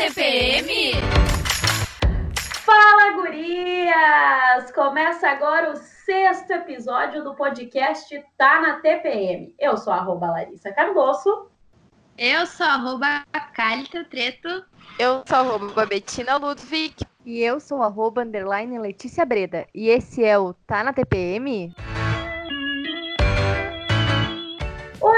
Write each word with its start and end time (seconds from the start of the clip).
TPM? 0.00 0.94
Fala, 2.64 3.12
gurias! 3.16 4.72
Começa 4.74 5.28
agora 5.28 5.72
o 5.72 5.76
sexto 5.76 6.50
episódio 6.52 7.22
do 7.22 7.34
podcast 7.34 8.24
Tá 8.38 8.62
na 8.62 8.80
TPM. 8.80 9.54
Eu 9.58 9.76
sou 9.76 9.92
a 9.92 10.02
Larissa 10.02 10.72
Cardoso. 10.72 11.50
Eu 12.16 12.46
sou 12.46 12.64
arroba 12.64 13.26
Calita 13.52 14.02
Treto. 14.04 14.64
Eu 14.98 15.22
sou 15.28 15.36
arroba 15.36 15.84
Betina 15.84 16.38
Ludwig. 16.38 16.96
E 17.26 17.42
eu 17.42 17.60
sou 17.60 17.82
arroba 17.82 18.22
underline 18.22 18.78
Letícia 18.78 19.26
Breda. 19.26 19.66
E 19.74 19.90
esse 19.90 20.24
é 20.24 20.38
o 20.38 20.54
Tá 20.66 20.82
na 20.82 20.94
TPM? 20.94 21.74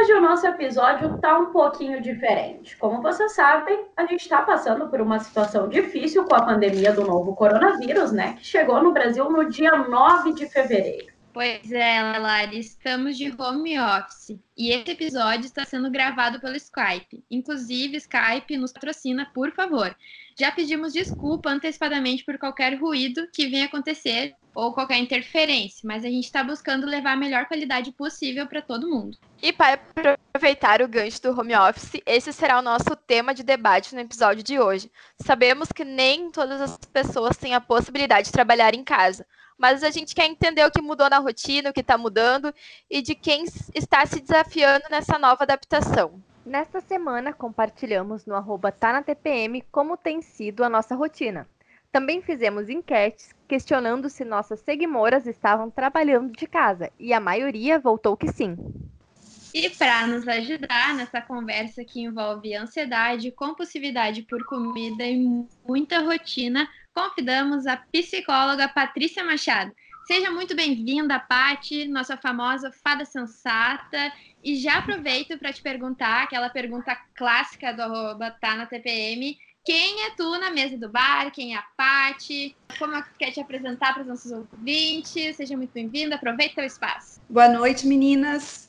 Hoje 0.02 0.15
o 0.15 0.20
nosso 0.20 0.45
episódio 0.45 1.16
tá 1.19 1.38
um 1.38 1.52
pouquinho 1.52 2.02
diferente. 2.02 2.77
Como 2.77 3.01
vocês 3.01 3.37
sabem, 3.37 3.84
a 3.97 4.05
gente 4.05 4.23
está 4.23 4.42
passando 4.42 4.88
por 4.88 5.01
uma 5.01 5.20
situação 5.20 5.69
difícil 5.69 6.25
com 6.25 6.34
a 6.34 6.45
pandemia 6.45 6.92
do 6.92 7.06
novo 7.06 7.37
coronavírus, 7.37 8.11
né? 8.11 8.33
Que 8.33 8.45
chegou 8.45 8.83
no 8.83 8.92
Brasil 8.92 9.30
no 9.30 9.48
dia 9.48 9.77
9 9.77 10.33
de 10.33 10.48
fevereiro. 10.48 11.12
Pois 11.33 11.70
é, 11.70 12.19
Lari, 12.19 12.59
estamos 12.59 13.16
de 13.16 13.33
home 13.41 13.78
office 13.78 14.37
e 14.59 14.73
esse 14.73 14.91
episódio 14.91 15.47
está 15.47 15.65
sendo 15.65 15.88
gravado 15.88 16.41
pelo 16.41 16.56
Skype. 16.56 17.25
Inclusive, 17.30 17.97
Skype 17.98 18.56
nos 18.56 18.73
patrocina, 18.73 19.30
por 19.33 19.53
favor. 19.53 19.97
Já 20.42 20.51
pedimos 20.51 20.92
desculpa 20.92 21.51
antecipadamente 21.51 22.24
por 22.24 22.37
qualquer 22.37 22.74
ruído 22.74 23.28
que 23.33 23.46
venha 23.46 23.66
acontecer 23.66 24.34
ou 24.52 24.73
qualquer 24.73 24.98
interferência, 24.98 25.83
mas 25.84 26.05
a 26.05 26.09
gente 26.09 26.24
está 26.24 26.42
buscando 26.42 26.84
levar 26.84 27.12
a 27.12 27.16
melhor 27.16 27.46
qualidade 27.46 27.92
possível 27.92 28.45
para 28.48 28.60
todo 28.60 28.91
mundo. 28.91 29.16
E 29.41 29.52
para 29.52 29.80
aproveitar 30.33 30.83
o 30.83 30.89
gancho 30.89 31.22
do 31.22 31.30
home 31.30 31.55
office, 31.55 32.02
esse 32.05 32.33
será 32.33 32.58
o 32.58 32.62
nosso 32.62 32.97
tema 33.06 33.33
de 33.33 33.44
debate 33.44 33.94
no 33.94 34.00
episódio 34.00 34.42
de 34.42 34.58
hoje. 34.58 34.91
Sabemos 35.25 35.69
que 35.70 35.84
nem 35.84 36.28
todas 36.33 36.61
as 36.61 36.77
pessoas 36.92 37.36
têm 37.36 37.55
a 37.55 37.61
possibilidade 37.61 38.27
de 38.27 38.33
trabalhar 38.33 38.74
em 38.74 38.83
casa 38.83 39.24
mas 39.58 39.84
a 39.84 39.92
gente 39.92 40.12
quer 40.12 40.27
entender 40.27 40.67
o 40.67 40.72
que 40.72 40.83
mudou 40.83 41.08
na 41.08 41.19
rotina, 41.19 41.70
o 41.70 41.72
que 41.72 41.83
está 41.83 41.97
mudando 41.97 42.52
e 42.91 43.00
de 43.00 43.14
quem 43.14 43.45
está 43.72 44.05
se 44.05 44.19
desafiando 44.19 44.86
nessa 44.91 45.20
nova 45.20 45.45
adaptação. 45.45 46.20
Nesta 46.45 46.81
semana, 46.81 47.33
compartilhamos 47.33 48.27
no 48.27 48.35
arroba 48.35 48.73
TPM 48.73 49.62
como 49.71 49.97
tem 49.97 50.21
sido 50.21 50.65
a 50.65 50.69
nossa 50.69 50.97
rotina. 50.97 51.48
Também 51.93 52.21
fizemos 52.21 52.69
enquetes 52.69 53.33
questionando 53.47 54.09
se 54.09 54.25
nossas 54.25 54.61
seguidoras 54.61 55.27
estavam 55.27 55.70
trabalhando 55.70 56.33
de 56.33 56.47
casa 56.47 56.91
e 56.98 57.13
a 57.13 57.20
maioria 57.20 57.79
voltou 57.79 58.17
que 58.17 58.33
sim. 58.33 58.57
E 59.55 59.69
para 59.70 60.07
nos 60.07 60.27
ajudar 60.27 60.95
nessa 60.95 61.20
conversa 61.20 61.85
que 61.85 62.01
envolve 62.01 62.57
ansiedade, 62.57 63.31
compulsividade 63.31 64.23
por 64.23 64.45
comida 64.47 65.05
e 65.05 65.47
muita 65.69 66.01
rotina, 66.01 66.67
convidamos 66.95 67.67
a 67.67 67.77
psicóloga 67.77 68.69
Patrícia 68.69 69.23
Machado. 69.23 69.73
Seja 70.06 70.33
muito 70.33 70.55
bem-vinda, 70.56 71.20
Pati, 71.20 71.86
nossa 71.86 72.17
famosa 72.17 72.72
fada 72.72 73.05
sensata. 73.05 74.12
E 74.42 74.56
já 74.56 74.78
aproveito 74.78 75.39
para 75.39 75.53
te 75.53 75.62
perguntar 75.62 76.25
aquela 76.25 76.50
pergunta 76.50 76.97
clássica 77.14 77.72
do 77.72 77.83
arroba 77.83 78.30
tá 78.33 78.56
na 78.56 78.67
TPM. 78.67 79.39
Quem 79.64 80.06
é 80.06 80.11
tu 80.17 80.39
na 80.41 80.50
mesa 80.50 80.77
do 80.77 80.89
bar? 80.89 81.30
Quem 81.30 81.55
é 81.55 81.58
a 81.58 81.62
Pati? 81.77 82.56
Como 82.80 82.97
é 82.97 83.03
que 83.03 83.11
quer 83.17 83.30
te 83.30 83.41
apresentar 83.41 83.92
para 83.92 84.03
os 84.03 84.08
nossos 84.08 84.33
ouvintes? 84.33 85.36
Seja 85.36 85.56
muito 85.56 85.70
bem-vinda, 85.73 86.17
aproveita 86.17 86.62
o 86.62 86.64
espaço. 86.64 87.20
Boa 87.30 87.48
noite, 87.48 87.86
meninas. 87.86 88.69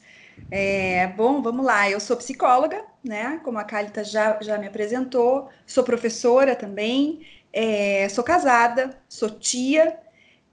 É, 0.52 1.08
bom, 1.08 1.42
vamos 1.42 1.66
lá. 1.66 1.90
Eu 1.90 2.00
sou 2.00 2.16
psicóloga, 2.16 2.86
né? 3.04 3.42
Como 3.44 3.58
a 3.58 3.64
Calita 3.64 4.04
já, 4.04 4.40
já 4.40 4.60
me 4.60 4.68
apresentou, 4.68 5.50
sou 5.66 5.84
professora 5.84 6.56
também. 6.56 7.26
É, 7.52 8.08
sou 8.10 8.24
casada, 8.24 9.02
sou 9.10 9.32
tia 9.32 9.98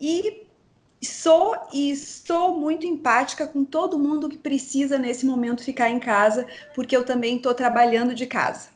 e 0.01 0.49
sou 1.07 1.57
e 1.73 1.91
estou 1.91 2.55
muito 2.59 2.87
empática 2.87 3.47
com 3.47 3.65
todo 3.65 3.99
mundo 3.99 4.29
que 4.29 4.39
precisa 4.39 4.99
nesse 4.99 5.25
momento 5.25 5.65
ficar 5.65 5.89
em 5.89 5.99
casa, 5.99 6.47
porque 6.75 6.97
eu 6.97 7.05
também 7.05 7.37
estou 7.37 7.55
trabalhando 7.55 8.15
de 8.15 8.27
casa. 8.27 8.69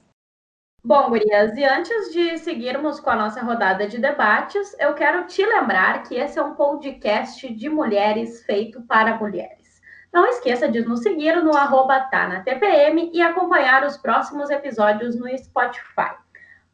Bom, 0.86 1.08
Gurias, 1.08 1.56
e 1.56 1.64
antes 1.64 2.12
de 2.12 2.36
seguirmos 2.36 3.00
com 3.00 3.08
a 3.08 3.16
nossa 3.16 3.40
rodada 3.40 3.86
de 3.86 3.98
debates, 3.98 4.76
eu 4.78 4.92
quero 4.92 5.26
te 5.26 5.44
lembrar 5.44 6.02
que 6.02 6.14
esse 6.14 6.38
é 6.38 6.42
um 6.42 6.54
podcast 6.54 7.50
de 7.54 7.68
mulheres 7.70 8.44
feito 8.44 8.82
para 8.82 9.16
mulheres. 9.16 9.80
Não 10.12 10.26
esqueça 10.26 10.68
de 10.68 10.82
nos 10.82 11.00
seguir 11.00 11.42
no 11.42 11.56
arroba 11.56 12.00
tá 12.00 12.28
na 12.28 12.42
TPM 12.42 13.10
e 13.14 13.22
acompanhar 13.22 13.82
os 13.84 13.96
próximos 13.96 14.50
episódios 14.50 15.16
no 15.16 15.26
Spotify. 15.38 16.12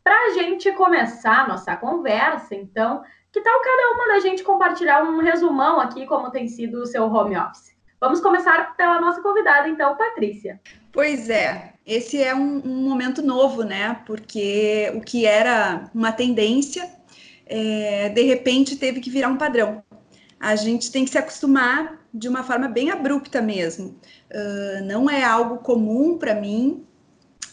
Para 0.02 0.26
a 0.26 0.30
gente 0.30 0.72
começar 0.72 1.44
a 1.44 1.48
nossa 1.48 1.76
conversa, 1.76 2.54
então, 2.54 3.04
que 3.32 3.40
tal 3.40 3.60
cada 3.60 3.92
uma 3.94 4.08
da 4.08 4.20
gente 4.20 4.42
compartilhar 4.42 5.02
um 5.02 5.20
resumão 5.20 5.80
aqui, 5.80 6.06
como 6.06 6.30
tem 6.30 6.48
sido 6.48 6.82
o 6.82 6.86
seu 6.86 7.04
home 7.04 7.36
office? 7.36 7.70
Vamos 8.00 8.20
começar 8.20 8.74
pela 8.76 9.00
nossa 9.00 9.20
convidada, 9.20 9.68
então, 9.68 9.96
Patrícia. 9.96 10.60
Pois 10.92 11.28
é, 11.28 11.74
esse 11.86 12.20
é 12.22 12.34
um, 12.34 12.62
um 12.64 12.88
momento 12.88 13.22
novo, 13.22 13.62
né? 13.62 14.00
Porque 14.06 14.90
o 14.94 15.00
que 15.00 15.26
era 15.26 15.90
uma 15.94 16.10
tendência, 16.10 16.90
é, 17.46 18.08
de 18.08 18.22
repente 18.22 18.76
teve 18.76 19.00
que 19.00 19.10
virar 19.10 19.28
um 19.28 19.36
padrão. 19.36 19.82
A 20.40 20.56
gente 20.56 20.90
tem 20.90 21.04
que 21.04 21.10
se 21.10 21.18
acostumar 21.18 22.00
de 22.12 22.26
uma 22.28 22.42
forma 22.42 22.66
bem 22.68 22.90
abrupta 22.90 23.42
mesmo. 23.42 24.00
Uh, 24.30 24.84
não 24.84 25.08
é 25.08 25.22
algo 25.22 25.58
comum 25.58 26.16
para 26.18 26.34
mim, 26.34 26.84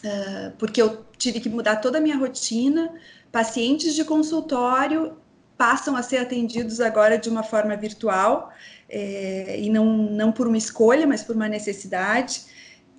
uh, 0.04 0.56
porque 0.58 0.82
eu 0.82 1.06
tive 1.18 1.42
que 1.42 1.50
mudar 1.50 1.76
toda 1.78 1.98
a 1.98 2.02
minha 2.02 2.18
rotina. 2.18 2.94
Pacientes 3.30 3.94
de 3.94 4.06
consultório 4.06 5.18
passam 5.58 5.96
a 5.96 6.04
ser 6.04 6.18
atendidos 6.18 6.80
agora 6.80 7.18
de 7.18 7.30
uma 7.30 7.44
forma 7.44 7.76
virtual 7.76 8.52
é, 8.88 9.60
e 9.60 9.70
não, 9.70 9.86
não 9.86 10.32
por 10.32 10.48
uma 10.48 10.58
escolha, 10.58 11.08
mas 11.08 11.24
por 11.24 11.36
uma 11.36 11.50
necessidade. 11.50 12.42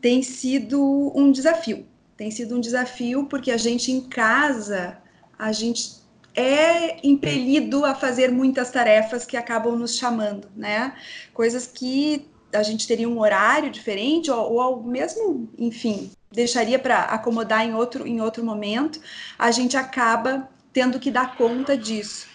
Tem 0.00 0.22
sido 0.22 1.12
um 1.14 1.30
desafio. 1.30 1.86
Tem 2.16 2.30
sido 2.30 2.56
um 2.56 2.60
desafio 2.60 3.26
porque 3.26 3.50
a 3.50 3.56
gente 3.56 3.92
em 3.92 4.00
casa, 4.00 4.98
a 5.38 5.52
gente 5.52 5.98
é 6.34 7.04
impelido 7.06 7.84
a 7.84 7.94
fazer 7.94 8.30
muitas 8.30 8.70
tarefas 8.70 9.24
que 9.24 9.36
acabam 9.36 9.76
nos 9.76 9.96
chamando, 9.96 10.48
né? 10.54 10.94
Coisas 11.32 11.66
que 11.66 12.28
a 12.52 12.62
gente 12.62 12.86
teria 12.86 13.08
um 13.08 13.18
horário 13.18 13.70
diferente 13.70 14.30
ou, 14.30 14.52
ou 14.52 14.82
mesmo, 14.82 15.48
enfim, 15.58 16.10
deixaria 16.30 16.78
para 16.78 17.00
acomodar 17.02 17.66
em 17.66 17.74
outro, 17.74 18.06
em 18.06 18.20
outro 18.20 18.44
momento, 18.44 19.00
a 19.38 19.50
gente 19.50 19.76
acaba 19.76 20.48
tendo 20.72 21.00
que 21.00 21.10
dar 21.10 21.36
conta 21.36 21.76
disso. 21.76 22.27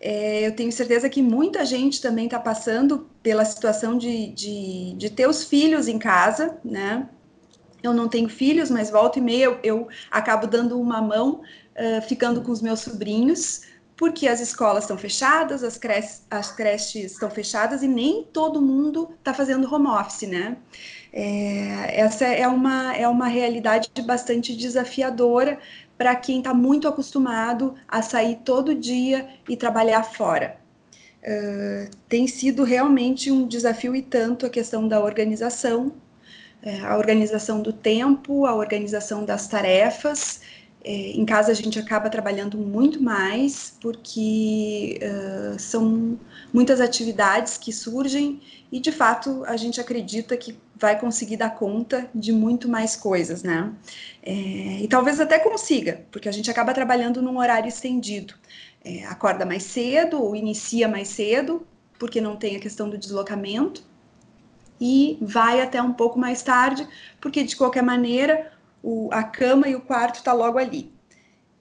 É, 0.00 0.46
eu 0.46 0.56
tenho 0.56 0.72
certeza 0.72 1.10
que 1.10 1.20
muita 1.20 1.64
gente 1.64 2.00
também 2.00 2.24
está 2.24 2.38
passando 2.38 3.10
pela 3.22 3.44
situação 3.44 3.98
de, 3.98 4.28
de, 4.28 4.94
de, 4.94 5.10
ter 5.10 5.28
os 5.28 5.44
filhos 5.44 5.88
em 5.88 5.98
casa, 5.98 6.58
né? 6.64 7.06
Eu 7.82 7.92
não 7.92 8.08
tenho 8.08 8.28
filhos, 8.28 8.70
mas 8.70 8.90
volta 8.90 9.18
e 9.18 9.22
meia 9.22 9.44
eu, 9.44 9.58
eu 9.62 9.88
acabo 10.10 10.46
dando 10.46 10.80
uma 10.80 11.02
mão, 11.02 11.42
uh, 11.76 12.02
ficando 12.08 12.40
com 12.42 12.50
os 12.50 12.62
meus 12.62 12.80
sobrinhos, 12.80 13.62
porque 13.94 14.26
as 14.26 14.40
escolas 14.40 14.84
estão 14.84 14.96
fechadas, 14.96 15.62
as 15.62 15.76
creches, 15.76 16.24
as 16.30 16.50
creches 16.50 17.12
estão 17.12 17.30
fechadas 17.30 17.82
e 17.82 17.88
nem 17.88 18.24
todo 18.32 18.62
mundo 18.62 19.10
está 19.18 19.34
fazendo 19.34 19.70
home 19.72 19.88
office, 19.88 20.26
né? 20.26 20.56
É, 21.12 22.00
essa 22.00 22.24
é 22.24 22.48
uma, 22.48 22.96
é 22.96 23.06
uma 23.06 23.26
realidade 23.26 23.90
bastante 24.06 24.56
desafiadora 24.56 25.58
para 26.00 26.16
quem 26.16 26.38
está 26.38 26.54
muito 26.54 26.88
acostumado 26.88 27.74
a 27.86 28.00
sair 28.00 28.36
todo 28.42 28.74
dia 28.74 29.28
e 29.46 29.54
trabalhar 29.54 30.02
fora. 30.02 30.56
Uh, 31.22 31.94
tem 32.08 32.26
sido 32.26 32.64
realmente 32.64 33.30
um 33.30 33.46
desafio 33.46 33.94
e 33.94 34.00
tanto 34.00 34.46
a 34.46 34.48
questão 34.48 34.88
da 34.88 34.98
organização, 34.98 35.92
é, 36.62 36.80
a 36.80 36.96
organização 36.96 37.60
do 37.60 37.70
tempo, 37.70 38.46
a 38.46 38.54
organização 38.54 39.26
das 39.26 39.46
tarefas 39.46 40.40
é, 40.82 40.92
em 41.10 41.24
casa 41.26 41.52
a 41.52 41.54
gente 41.54 41.78
acaba 41.78 42.08
trabalhando 42.08 42.56
muito 42.56 43.02
mais, 43.02 43.76
porque 43.80 44.98
uh, 45.02 45.58
são 45.58 46.18
muitas 46.52 46.80
atividades 46.80 47.56
que 47.56 47.72
surgem 47.72 48.40
e, 48.70 48.80
de 48.80 48.92
fato, 48.92 49.42
a 49.46 49.56
gente 49.56 49.80
acredita 49.80 50.36
que 50.36 50.56
vai 50.76 50.98
conseguir 50.98 51.36
dar 51.36 51.50
conta 51.50 52.08
de 52.14 52.32
muito 52.32 52.68
mais 52.68 52.96
coisas, 52.96 53.42
né? 53.42 53.72
É, 54.22 54.32
e 54.80 54.88
talvez 54.88 55.20
até 55.20 55.38
consiga, 55.38 56.04
porque 56.10 56.28
a 56.28 56.32
gente 56.32 56.50
acaba 56.50 56.72
trabalhando 56.72 57.20
num 57.20 57.38
horário 57.38 57.68
estendido. 57.68 58.34
É, 58.82 59.04
acorda 59.04 59.44
mais 59.44 59.64
cedo 59.64 60.22
ou 60.22 60.34
inicia 60.34 60.88
mais 60.88 61.08
cedo, 61.08 61.66
porque 61.98 62.20
não 62.20 62.36
tem 62.36 62.56
a 62.56 62.60
questão 62.60 62.88
do 62.88 62.96
deslocamento, 62.96 63.82
e 64.80 65.18
vai 65.20 65.60
até 65.60 65.82
um 65.82 65.92
pouco 65.92 66.18
mais 66.18 66.42
tarde, 66.42 66.88
porque 67.20 67.42
de 67.42 67.54
qualquer 67.54 67.82
maneira 67.82 68.50
o, 68.82 69.10
a 69.12 69.22
cama 69.22 69.68
e 69.68 69.76
o 69.76 69.80
quarto 69.80 70.16
está 70.16 70.32
logo 70.32 70.56
ali. 70.58 70.90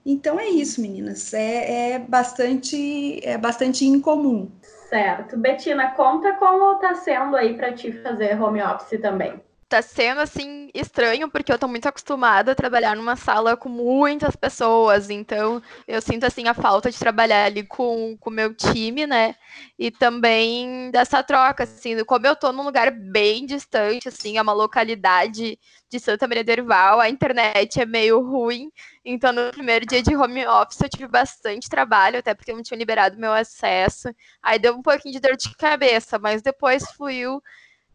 Então 0.05 0.39
é 0.39 0.47
isso, 0.47 0.81
meninas. 0.81 1.33
É, 1.33 1.91
é, 1.91 1.99
bastante 1.99 3.19
é 3.23 3.37
bastante 3.37 3.85
incomum. 3.85 4.49
Certo. 4.89 5.37
Betina, 5.37 5.91
conta 5.91 6.33
como 6.37 6.73
está 6.73 6.95
sendo 6.95 7.35
aí 7.37 7.55
para 7.55 7.73
ti 7.73 7.91
fazer 7.91 8.41
home 8.41 8.61
office 8.61 8.99
também. 8.99 9.39
Tá 9.69 9.83
sendo 9.83 10.19
assim 10.21 10.69
estranho 10.73 11.29
porque 11.29 11.53
eu 11.53 11.59
tô 11.59 11.67
muito 11.67 11.87
acostumada 11.87 12.51
a 12.51 12.55
trabalhar 12.55 12.95
numa 12.95 13.15
sala 13.15 13.55
com 13.55 13.69
muitas 13.69 14.35
pessoas, 14.35 15.11
então 15.11 15.61
eu 15.87 16.01
sinto 16.01 16.25
assim 16.25 16.47
a 16.47 16.55
falta 16.55 16.89
de 16.89 16.97
trabalhar 16.97 17.45
ali 17.45 17.63
com 17.63 18.17
o 18.19 18.31
meu 18.31 18.53
time, 18.55 19.05
né? 19.05 19.35
E 19.77 19.91
também 19.91 20.89
dessa 20.91 21.21
troca 21.21 21.63
assim, 21.63 22.03
como 22.03 22.25
eu 22.25 22.35
tô 22.35 22.51
num 22.51 22.63
lugar 22.63 22.89
bem 22.91 23.45
distante 23.45 24.07
assim, 24.09 24.37
é 24.37 24.41
uma 24.41 24.53
localidade 24.53 25.59
de 25.87 25.99
Santa 25.99 26.27
Maria 26.27 26.43
do 26.43 26.49
Herval, 26.49 26.99
a 26.99 27.09
internet 27.09 27.79
é 27.79 27.85
meio 27.85 28.21
ruim, 28.21 28.71
então 29.05 29.31
no 29.31 29.51
primeiro 29.51 29.85
dia 29.85 30.01
de 30.01 30.15
home 30.15 30.45
office 30.47 30.81
eu 30.81 30.89
tive 30.89 31.07
bastante 31.07 31.69
trabalho, 31.69 32.19
até 32.19 32.33
porque 32.33 32.51
eu 32.51 32.55
não 32.55 32.63
tinha 32.63 32.77
liberado 32.77 33.17
meu 33.19 33.33
acesso. 33.33 34.09
Aí 34.41 34.57
deu 34.57 34.75
um 34.75 34.81
pouquinho 34.81 35.13
de 35.13 35.19
dor 35.19 35.35
de 35.37 35.55
cabeça, 35.55 36.17
mas 36.17 36.41
depois 36.41 36.83
fluiu 36.91 37.41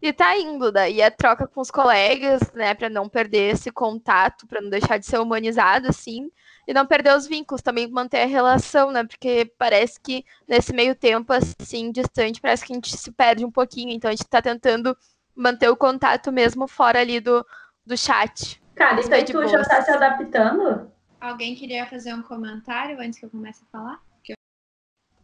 e 0.06 0.12
tá 0.12 0.37
indo, 0.37 0.71
daí 0.71 1.01
a 1.01 1.11
troca 1.11 1.47
com 1.47 1.62
os 1.62 1.71
colegas, 1.71 2.53
né, 2.53 2.75
para 2.75 2.91
não 2.91 3.09
perder 3.09 3.55
esse 3.55 3.71
contato, 3.71 4.47
para 4.47 4.61
não 4.61 4.69
deixar 4.69 4.99
de 4.99 5.06
ser 5.06 5.19
humanizado, 5.19 5.89
assim, 5.89 6.31
e 6.69 6.75
não 6.75 6.85
perder 6.85 7.17
os 7.17 7.27
vínculos, 7.27 7.62
também 7.62 7.89
manter 7.89 8.21
a 8.21 8.27
relação, 8.27 8.91
né, 8.91 9.03
porque 9.03 9.51
parece 9.56 9.99
que 9.99 10.23
nesse 10.47 10.75
meio 10.75 10.95
tempo, 10.95 11.33
assim, 11.33 11.91
distante, 11.91 12.39
parece 12.39 12.67
que 12.67 12.73
a 12.75 12.77
gente 12.77 12.95
se 12.95 13.11
perde 13.12 13.47
um 13.47 13.51
pouquinho, 13.51 13.93
então 13.93 14.11
a 14.11 14.12
gente 14.12 14.29
tá 14.29 14.43
tentando 14.43 14.95
manter 15.35 15.71
o 15.71 15.77
contato 15.77 16.31
mesmo 16.31 16.69
fora 16.69 17.01
ali 17.01 17.19
do, 17.19 17.43
do 17.87 17.97
chat. 17.97 18.62
Cara, 18.75 19.01
isso 19.01 19.15
aí 19.15 19.25
tu 19.25 19.49
já 19.49 19.62
tá 19.65 19.81
se 19.81 19.91
adaptando? 19.91 20.93
Alguém 21.19 21.55
queria 21.55 21.87
fazer 21.87 22.12
um 22.12 22.21
comentário 22.21 23.01
antes 23.01 23.19
que 23.19 23.25
eu 23.25 23.31
comece 23.31 23.65
a 23.65 23.73
falar? 23.73 24.03
Que 24.23 24.33
eu 24.33 24.37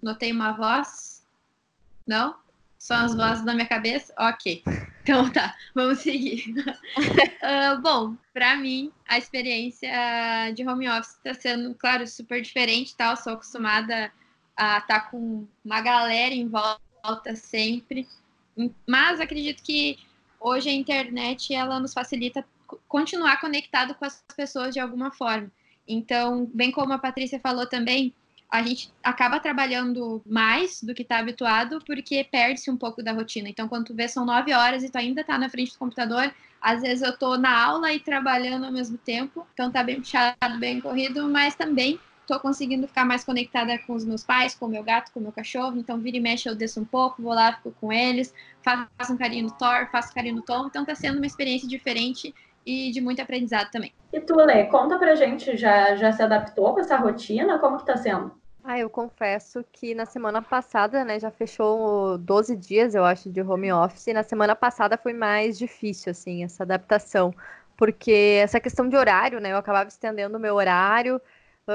notei 0.01 0.33
uma 0.33 0.53
voz? 0.53 1.23
Não? 2.07 2.35
São 2.81 2.97
as 2.97 3.15
vozes 3.15 3.45
da 3.45 3.53
minha 3.53 3.67
cabeça? 3.67 4.13
Ok. 4.19 4.65
Então 5.03 5.31
tá, 5.31 5.55
vamos 5.75 5.99
seguir. 5.99 6.55
uh, 6.59 7.79
bom, 7.83 8.17
para 8.33 8.57
mim, 8.57 8.91
a 9.07 9.19
experiência 9.19 9.91
de 10.55 10.67
home 10.67 10.89
office 10.89 11.17
está 11.17 11.35
sendo, 11.35 11.75
claro, 11.75 12.07
super 12.07 12.41
diferente, 12.41 12.97
tá? 12.97 13.11
Eu 13.11 13.17
sou 13.19 13.35
acostumada 13.35 14.11
a 14.57 14.79
estar 14.79 15.01
tá 15.01 15.01
com 15.01 15.47
uma 15.63 15.83
galera 15.83 16.35
em 16.35 16.49
volta 16.49 17.37
sempre. 17.37 18.09
Mas 18.87 19.21
acredito 19.21 19.63
que 19.63 19.99
hoje 20.41 20.71
a 20.71 20.73
internet 20.73 21.55
ela 21.55 21.79
nos 21.79 21.93
facilita 21.93 22.43
continuar 22.89 23.41
conectado 23.41 23.95
com 23.95 24.07
as 24.07 24.25
pessoas 24.35 24.73
de 24.73 24.81
alguma 24.81 25.11
forma. 25.11 25.53
Então, 25.87 26.49
bem 26.55 26.73
como 26.73 26.95
a 26.95 26.99
Patrícia 26.99 27.41
falou 27.41 27.67
também, 27.67 28.15
a 28.51 28.63
gente 28.63 28.93
acaba 29.03 29.39
trabalhando 29.39 30.21
mais 30.27 30.83
do 30.83 30.93
que 30.93 31.03
está 31.03 31.19
habituado 31.19 31.79
porque 31.87 32.25
perde-se 32.25 32.71
um 32.71 32.77
pouco 32.77 33.03
da 33.03 33.13
rotina. 33.13 33.49
Então, 33.49 33.69
quando 33.69 33.87
tu 33.87 33.95
vê, 33.95 34.09
são 34.09 34.27
nove 34.27 34.53
horas 34.53 34.83
e 34.83 34.91
tu 34.91 34.97
ainda 34.99 35.21
está 35.21 35.39
na 35.39 35.49
frente 35.49 35.73
do 35.73 35.79
computador. 35.79 36.35
Às 36.61 36.83
vezes 36.83 37.03
eu 37.03 37.11
estou 37.11 37.39
na 37.39 37.57
aula 37.65 37.93
e 37.93 38.01
trabalhando 38.01 38.65
ao 38.67 38.73
mesmo 38.73 38.99
tempo. 38.99 39.47
Então, 39.55 39.71
tá 39.71 39.85
bem 39.85 40.01
puxado, 40.01 40.59
bem 40.59 40.81
corrido, 40.81 41.29
mas 41.29 41.55
também 41.55 42.01
estou 42.21 42.41
conseguindo 42.41 42.89
ficar 42.89 43.05
mais 43.05 43.25
conectada 43.25 43.79
com 43.87 43.95
os 43.95 44.05
meus 44.05 44.25
pais, 44.25 44.55
com 44.55 44.67
o 44.67 44.69
meu 44.69 44.83
gato, 44.83 45.13
com 45.13 45.21
o 45.21 45.23
meu 45.23 45.33
cachorro. 45.33 45.79
Então, 45.79 45.99
vira 45.99 46.17
e 46.17 46.21
mexe, 46.21 46.49
eu 46.49 46.55
desço 46.55 46.81
um 46.81 46.85
pouco, 46.85 47.23
vou 47.23 47.33
lá, 47.33 47.53
fico 47.53 47.73
com 47.81 47.93
eles, 47.93 48.35
faço 48.63 49.13
um 49.13 49.17
carinho 49.17 49.45
no 49.45 49.53
Thor, 49.53 49.89
faço 49.93 50.11
um 50.11 50.15
carinho 50.15 50.37
no 50.37 50.43
Tom. 50.43 50.67
Então, 50.67 50.83
está 50.83 50.97
sendo 50.97 51.19
uma 51.19 51.27
experiência 51.27 51.69
diferente 51.69 52.35
e 52.67 52.91
de 52.91 53.01
muito 53.01 53.23
aprendizado 53.23 53.71
também. 53.71 53.93
E 54.13 54.21
tu, 54.21 54.35
Lê, 54.37 54.65
conta 54.65 54.99
pra 54.99 55.15
gente, 55.15 55.57
já, 55.57 55.95
já 55.95 56.13
se 56.13 56.23
adaptou 56.23 56.75
com 56.75 56.81
essa 56.81 56.97
rotina? 56.97 57.59
Como 57.59 57.79
que 57.79 57.87
tá 57.87 57.97
sendo? 57.97 58.40
Ah, 58.63 58.79
eu 58.79 58.91
confesso 58.91 59.65
que 59.73 59.95
na 59.95 60.05
semana 60.05 60.43
passada, 60.43 61.03
né, 61.05 61.19
já 61.19 61.31
fechou 61.31 62.19
12 62.19 62.55
dias, 62.55 62.95
eu 62.95 63.05
acho, 63.05 63.31
de 63.31 63.41
home 63.41 63.73
office, 63.73 64.07
e 64.09 64.13
na 64.13 64.23
semana 64.23 64.55
passada 64.55 64.99
foi 64.99 65.15
mais 65.15 65.59
difícil, 65.59 66.11
assim, 66.11 66.45
essa 66.45 66.63
adaptação, 66.63 67.35
porque 67.77 68.39
essa 68.43 68.61
questão 68.61 68.87
de 68.87 68.97
horário, 68.97 69.41
né, 69.41 69.53
eu 69.53 69.57
acabava 69.57 69.89
estendendo 69.89 70.37
o 70.37 70.41
meu 70.41 70.57
horário, 70.57 71.21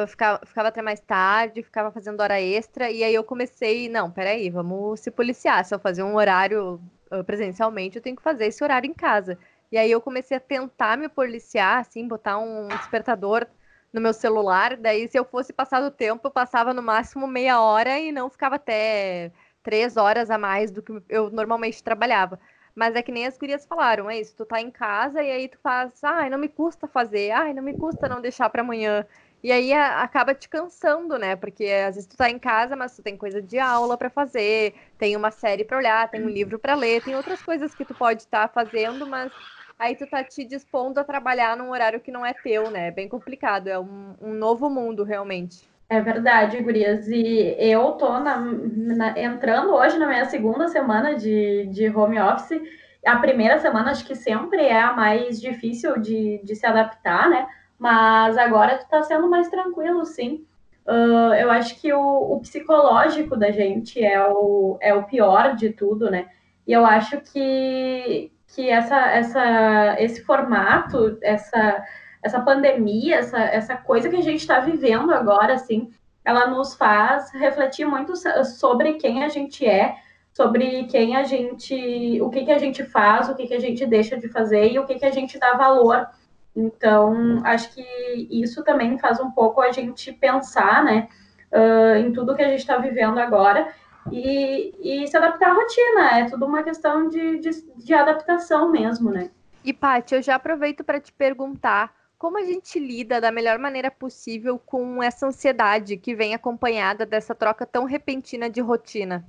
ficava, 0.08 0.46
ficava 0.46 0.68
até 0.68 0.82
mais 0.82 1.00
tarde, 1.00 1.64
ficava 1.64 1.92
fazendo 1.92 2.22
hora 2.22 2.40
extra, 2.40 2.92
e 2.92 3.04
aí 3.04 3.14
eu 3.16 3.24
comecei, 3.24 3.90
não, 3.90 4.12
peraí, 4.12 4.50
vamos 4.52 5.00
se 5.00 5.10
policiar, 5.10 5.66
se 5.66 5.74
eu 5.74 5.80
fazer 5.80 6.04
um 6.04 6.16
horário 6.16 6.80
presencialmente, 7.26 7.96
eu 7.98 8.02
tenho 8.02 8.16
que 8.16 8.22
fazer 8.22 8.46
esse 8.48 8.64
horário 8.64 8.90
em 8.90 8.94
casa. 8.94 9.38
E 9.72 9.78
aí 9.78 9.90
eu 9.90 10.02
comecei 10.02 10.38
a 10.38 10.40
tentar 10.40 10.98
me 10.98 11.08
policiar, 11.10 11.80
assim, 11.80 12.08
botar 12.08 12.38
um 12.38 12.68
despertador 12.68 13.48
no 13.96 14.02
meu 14.02 14.14
celular. 14.14 14.76
Daí, 14.78 15.08
se 15.08 15.18
eu 15.18 15.24
fosse 15.26 15.54
passar 15.54 15.82
do 15.82 15.90
tempo, 15.90 16.28
eu 16.28 16.32
passava 16.32 16.74
no 16.74 16.84
máximo 16.84 17.26
meia 17.28 17.62
hora 17.62 17.98
e 17.98 18.12
não 18.12 18.30
ficava 18.30 18.56
até 18.56 19.32
três 19.64 19.96
horas 19.98 20.30
a 20.30 20.38
mais 20.38 20.70
do 20.72 20.84
que 20.84 20.92
eu 21.10 21.30
normalmente 21.32 21.82
trabalhava. 21.84 22.40
Mas 22.76 22.94
é 22.96 23.02
que 23.02 23.12
nem 23.12 23.26
as 23.26 23.38
gurias 23.38 23.66
falaram, 23.66 24.10
é 24.10 24.20
isso, 24.20 24.36
tu 24.36 24.46
tá 24.46 24.60
em 24.60 24.70
casa 24.70 25.24
e 25.24 25.32
aí 25.32 25.48
tu 25.48 25.58
faz, 25.64 26.04
ai, 26.04 26.30
não 26.30 26.38
me 26.38 26.50
custa 26.50 26.88
fazer, 26.90 27.32
ai, 27.32 27.54
não 27.54 27.64
me 27.64 27.74
custa 27.74 28.10
não 28.10 28.20
deixar 28.22 28.50
para 28.50 28.62
amanhã. 28.62 29.06
E 29.42 29.50
aí 29.52 29.72
a, 29.72 30.02
acaba 30.02 30.36
te 30.36 30.50
cansando, 30.50 31.18
né? 31.18 31.36
Porque 31.38 31.66
às 31.66 31.96
vezes 31.96 32.08
tu 32.08 32.18
tá 32.18 32.30
em 32.30 32.38
casa, 32.40 32.76
mas 32.76 32.96
tu 32.96 33.02
tem 33.02 33.16
coisa 33.18 33.42
de 33.42 33.58
aula 33.60 33.98
para 33.98 34.10
fazer, 34.10 34.76
tem 34.98 35.16
uma 35.16 35.32
série 35.32 35.64
para 35.64 35.78
olhar, 35.78 36.10
tem 36.12 36.22
um 36.24 36.30
livro 36.30 36.60
para 36.60 36.76
ler, 36.76 37.02
tem 37.02 37.16
outras 37.16 37.42
coisas 37.42 37.74
que 37.74 37.86
tu 37.86 37.96
pode 37.96 38.24
estar 38.24 38.48
tá 38.50 38.54
fazendo, 38.54 39.08
mas 39.08 39.32
aí 39.78 39.96
tu 39.96 40.08
tá 40.08 40.24
te 40.24 40.44
dispondo 40.46 40.98
a 41.00 41.04
trabalhar 41.04 41.56
num 41.58 41.72
horário 41.72 42.00
que 42.00 42.12
não 42.12 42.26
é 42.26 42.34
teu, 42.34 42.70
né? 42.72 42.88
É 42.88 42.92
bem 42.92 43.08
complicado, 43.08 43.68
é 43.68 43.80
um, 43.80 44.16
um 44.22 44.34
novo 44.34 44.70
mundo 44.70 45.04
realmente. 45.04 45.68
É 45.88 46.02
verdade, 46.02 46.62
Gurias. 46.62 47.08
E 47.08 47.56
eu 47.60 47.92
tô 47.92 48.20
na, 48.20 48.38
na, 48.40 49.20
entrando 49.20 49.74
hoje 49.74 49.98
na 49.98 50.08
minha 50.08 50.26
segunda 50.26 50.68
semana 50.68 51.16
de, 51.16 51.68
de 51.68 51.88
home 51.90 52.20
office. 52.20 52.60
A 53.06 53.18
primeira 53.18 53.60
semana 53.60 53.92
acho 53.92 54.06
que 54.06 54.16
sempre 54.16 54.64
é 54.64 54.82
a 54.82 54.94
mais 54.94 55.40
difícil 55.40 56.00
de, 56.00 56.42
de 56.44 56.56
se 56.56 56.66
adaptar, 56.66 57.30
né? 57.30 57.48
Mas 57.78 58.38
agora 58.38 58.80
tá 58.90 59.04
sendo 59.04 59.30
mais 59.30 59.48
tranquilo, 59.50 60.06
sim. 60.06 60.46
Uh, 60.88 61.34
eu 61.34 61.52
acho 61.52 61.80
que 61.80 61.92
o, 61.94 62.34
o, 62.34 62.40
psicológico 62.42 63.36
da 63.36 63.52
gente 63.52 64.04
é 64.04 64.24
o, 64.28 64.78
é 64.80 64.94
o 64.94 65.04
pior 65.04 65.56
de 65.56 65.72
tudo, 65.72 66.10
né? 66.10 66.30
E 66.66 66.72
eu 66.72 66.86
acho 66.86 67.20
que, 67.22 68.32
que 68.56 68.70
essa, 68.70 68.96
essa, 69.12 69.96
esse 70.00 70.24
formato, 70.24 71.18
essa, 71.22 71.84
essa 72.24 72.40
pandemia, 72.40 73.18
essa, 73.18 73.38
essa 73.38 73.76
coisa 73.76 74.10
que 74.10 74.16
a 74.16 74.22
gente 74.22 74.40
está 74.40 74.62
vivendo 74.62 75.14
agora, 75.14 75.54
assim, 75.54 75.92
ela 76.24 76.48
nos 76.48 76.74
faz 76.74 77.32
refletir 77.34 77.86
muito 77.86 78.14
sobre 78.46 78.94
quem 78.94 79.24
a 79.24 79.28
gente 79.28 79.68
é, 79.68 79.96
sobre 80.34 80.86
quem 80.86 81.16
a 81.16 81.24
gente, 81.24 82.20
o 82.22 82.30
que, 82.30 82.46
que 82.46 82.52
a 82.52 82.58
gente 82.58 82.84
faz, 82.84 83.30
o 83.30 83.36
que, 83.36 83.46
que 83.46 83.54
a 83.54 83.60
gente 83.60 83.86
deixa 83.86 84.18
de 84.18 84.30
fazer 84.30 84.72
e 84.72 84.80
o 84.80 84.86
que, 84.86 84.96
que 84.96 85.06
a 85.06 85.12
gente 85.12 85.38
dá 85.38 85.54
valor. 85.54 86.08
Então, 86.56 87.42
acho 87.44 87.74
que 87.74 87.86
isso 88.32 88.64
também 88.64 88.98
faz 88.98 89.20
um 89.20 89.32
pouco 89.32 89.62
a 89.62 89.72
gente 89.72 90.14
pensar, 90.14 90.84
né, 90.84 91.10
uh, 91.52 91.98
em 91.98 92.14
tudo 92.14 92.36
que 92.36 92.42
a 92.42 92.48
gente 92.48 92.60
está 92.60 92.78
vivendo 92.78 93.18
agora 93.18 93.68
e, 94.12 95.04
e 95.04 95.08
se 95.08 95.18
adaptar 95.18 95.52
à 95.52 95.54
rotina. 95.54 96.20
É 96.20 96.30
tudo 96.30 96.46
uma 96.46 96.64
questão 96.64 97.10
de, 97.10 97.40
de, 97.40 97.50
de 97.78 97.94
adaptação 97.94 98.72
mesmo, 98.72 99.12
né? 99.12 99.30
E, 99.64 99.74
Paty, 99.74 100.16
eu 100.16 100.22
já 100.22 100.36
aproveito 100.36 100.84
para 100.84 101.00
te 101.00 101.12
perguntar 101.12 101.94
como 102.18 102.38
a 102.38 102.44
gente 102.44 102.80
lida 102.80 103.20
da 103.20 103.32
melhor 103.32 103.60
maneira 103.60 103.92
possível 103.92 104.58
com 104.58 105.04
essa 105.04 105.28
ansiedade 105.28 105.98
que 105.98 106.16
vem 106.16 106.34
acompanhada 106.34 107.06
dessa 107.06 107.36
troca 107.36 107.66
tão 107.66 107.86
repentina 107.86 108.50
de 108.50 108.62
rotina? 108.62 109.26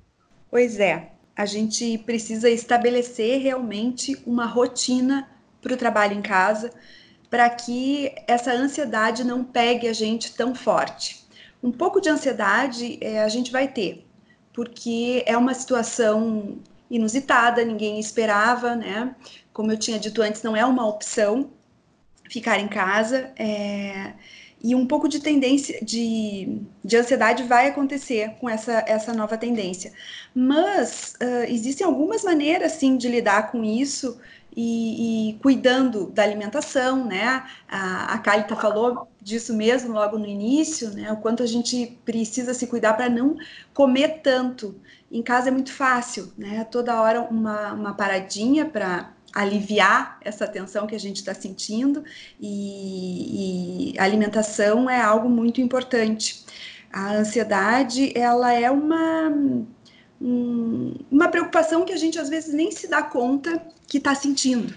Pois 0.51 0.79
é, 0.79 1.11
a 1.37 1.45
gente 1.45 1.99
precisa 1.99 2.49
estabelecer 2.49 3.41
realmente 3.43 4.17
uma 4.27 4.47
rotina 4.47 5.29
para 5.61 5.75
o 5.75 5.77
trabalho 5.77 6.15
em 6.15 6.23
casa, 6.23 6.71
para 7.29 7.51
que 7.51 8.15
essa 8.27 8.53
ansiedade 8.53 9.25
não 9.25 9.43
pegue 9.43 9.89
a 9.89 9.93
gente 9.93 10.35
tão 10.35 10.55
forte. 10.55 11.27
Um 11.63 11.73
pouco 11.73 12.01
de 12.01 12.09
ansiedade 12.09 12.99
é, 13.01 13.23
a 13.23 13.29
gente 13.29 13.51
vai 13.51 13.67
ter, 13.67 14.06
porque 14.57 15.23
é 15.27 15.37
uma 15.37 15.53
situação 15.53 16.57
inusitada, 16.91 17.63
ninguém 17.63 18.01
esperava, 18.01 18.75
né? 18.75 19.15
Como 19.53 19.71
eu 19.71 19.77
tinha 19.77 19.99
dito 19.99 20.23
antes, 20.23 20.43
não 20.43 20.57
é 20.57 20.65
uma 20.65 20.89
opção 20.89 21.51
ficar 22.31 22.59
em 22.59 22.67
casa. 22.67 23.31
É... 23.39 24.15
E 24.65 24.75
um 24.75 24.87
pouco 24.87 25.09
de 25.11 25.21
tendência 25.21 25.79
de, 25.85 26.63
de 26.83 26.97
ansiedade 26.97 27.43
vai 27.43 27.69
acontecer 27.69 28.31
com 28.41 28.49
essa, 28.49 28.83
essa 28.87 29.13
nova 29.13 29.37
tendência. 29.37 29.93
Mas 30.35 31.15
uh, 31.21 31.45
existem 31.53 31.87
algumas 31.87 32.25
maneiras, 32.25 32.73
sim, 32.73 32.97
de 32.97 33.09
lidar 33.09 33.53
com 33.53 33.63
isso 33.63 34.19
e, 34.57 35.31
e, 35.31 35.35
cuidando 35.35 36.07
da 36.07 36.23
alimentação, 36.23 37.05
né? 37.05 37.45
A, 37.69 38.15
a 38.15 38.19
Kalita 38.19 38.57
falou 38.57 39.07
disso 39.21 39.55
mesmo 39.55 39.93
logo 39.93 40.19
no 40.19 40.27
início, 40.27 40.91
né? 40.91 41.13
O 41.13 41.19
quanto 41.19 41.43
a 41.43 41.47
gente 41.47 41.99
precisa 42.07 42.55
se 42.55 42.67
cuidar 42.67 42.95
para 42.95 43.11
não 43.11 43.37
comer 43.75 44.21
tanto. 44.23 44.75
Em 45.13 45.23
casa 45.23 45.49
é 45.49 45.51
muito 45.53 45.73
fácil, 45.73 46.33
né? 46.39 46.65
Toda 46.65 46.99
hora 47.01 47.21
uma, 47.21 47.75
uma 47.75 47.95
paradinha 47.95 48.65
para 48.65 49.13
aliviar 49.35 50.19
essa 50.23 50.49
tensão 50.49 50.87
que 50.87 50.95
a 50.95 51.01
gente 51.01 51.17
está 51.17 51.35
sentindo 51.35 52.03
e, 52.41 53.93
e 53.93 53.99
alimentação 53.99 54.89
é 54.89 55.01
algo 55.03 55.29
muito 55.29 55.61
importante. 55.61 56.47
A 56.91 57.13
ansiedade, 57.13 58.11
ela 58.17 58.55
é 58.55 58.71
uma 58.71 59.31
um, 60.21 60.95
uma 61.11 61.29
preocupação 61.29 61.85
que 61.85 61.93
a 61.93 61.97
gente 61.97 62.19
às 62.19 62.29
vezes 62.29 62.53
nem 62.53 62.71
se 62.71 62.89
dá 62.89 63.03
conta 63.03 63.61
que 63.87 63.99
está 63.99 64.15
sentindo. 64.15 64.75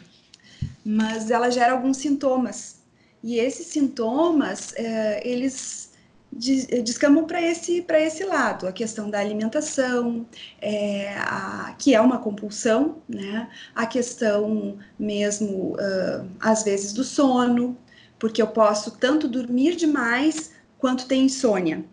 mas 0.84 1.30
ela 1.30 1.50
gera 1.50 1.74
alguns 1.74 1.98
sintomas. 1.98 2.80
E 3.22 3.38
esses 3.38 3.68
sintomas, 3.68 4.74
é, 4.76 5.28
eles 5.28 5.90
descamam 6.32 7.26
para 7.26 7.42
esse, 7.42 7.86
esse 7.90 8.24
lado, 8.24 8.68
a 8.68 8.72
questão 8.72 9.10
da 9.10 9.20
alimentação, 9.20 10.26
é, 10.62 11.14
a, 11.18 11.76
que 11.78 11.96
é 11.96 12.00
uma 12.00 12.20
compulsão, 12.20 13.02
né? 13.08 13.50
a 13.74 13.86
questão 13.86 14.78
mesmo, 14.98 15.74
uh, 15.74 16.30
às 16.40 16.64
vezes, 16.64 16.94
do 16.94 17.04
sono, 17.04 17.78
porque 18.18 18.42
eu 18.42 18.48
posso 18.48 18.92
tanto 18.92 19.28
dormir 19.28 19.76
demais 19.76 20.52
quanto 20.78 21.08
ter 21.08 21.16
insônia. 21.16 21.84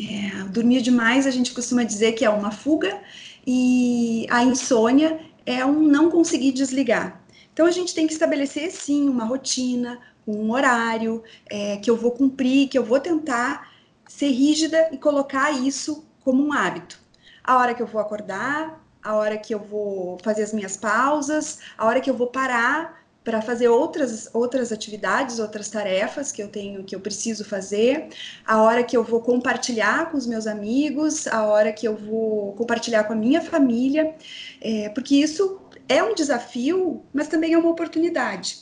É, 0.00 0.44
dormir 0.44 0.80
demais, 0.80 1.26
a 1.26 1.30
gente 1.30 1.52
costuma 1.52 1.84
dizer 1.84 2.12
que 2.12 2.24
é 2.24 2.30
uma 2.30 2.50
fuga, 2.50 3.00
e 3.46 4.26
a 4.30 4.42
insônia 4.42 5.20
é 5.44 5.64
um 5.66 5.80
não 5.82 6.10
conseguir 6.10 6.52
desligar. 6.52 7.20
Então, 7.52 7.66
a 7.66 7.70
gente 7.70 7.94
tem 7.94 8.06
que 8.06 8.12
estabelecer, 8.12 8.70
sim, 8.70 9.08
uma 9.08 9.24
rotina, 9.24 10.00
um 10.26 10.50
horário 10.50 11.22
é, 11.50 11.76
que 11.76 11.90
eu 11.90 11.96
vou 11.96 12.12
cumprir, 12.12 12.68
que 12.68 12.78
eu 12.78 12.84
vou 12.84 13.00
tentar 13.00 13.70
ser 14.08 14.30
rígida 14.30 14.88
e 14.92 14.98
colocar 14.98 15.50
isso 15.50 16.06
como 16.24 16.42
um 16.42 16.52
hábito. 16.52 16.98
A 17.44 17.58
hora 17.58 17.74
que 17.74 17.82
eu 17.82 17.86
vou 17.86 18.00
acordar, 18.00 18.82
a 19.02 19.14
hora 19.14 19.36
que 19.36 19.54
eu 19.54 19.58
vou 19.58 20.18
fazer 20.22 20.42
as 20.42 20.52
minhas 20.52 20.76
pausas, 20.76 21.58
a 21.76 21.86
hora 21.86 22.00
que 22.00 22.08
eu 22.08 22.14
vou 22.14 22.28
parar 22.28 23.01
para 23.24 23.40
fazer 23.40 23.68
outras, 23.68 24.28
outras 24.32 24.72
atividades, 24.72 25.38
outras 25.38 25.68
tarefas 25.68 26.32
que 26.32 26.42
eu 26.42 26.48
tenho, 26.48 26.82
que 26.82 26.94
eu 26.94 27.00
preciso 27.00 27.44
fazer, 27.44 28.08
a 28.44 28.60
hora 28.62 28.82
que 28.82 28.96
eu 28.96 29.04
vou 29.04 29.20
compartilhar 29.20 30.10
com 30.10 30.16
os 30.16 30.26
meus 30.26 30.46
amigos, 30.46 31.26
a 31.28 31.44
hora 31.44 31.72
que 31.72 31.86
eu 31.86 31.96
vou 31.96 32.52
compartilhar 32.54 33.04
com 33.04 33.12
a 33.12 33.16
minha 33.16 33.40
família, 33.40 34.14
é, 34.60 34.88
porque 34.88 35.14
isso 35.14 35.60
é 35.88 36.02
um 36.02 36.14
desafio, 36.14 37.02
mas 37.12 37.28
também 37.28 37.52
é 37.52 37.58
uma 37.58 37.70
oportunidade. 37.70 38.58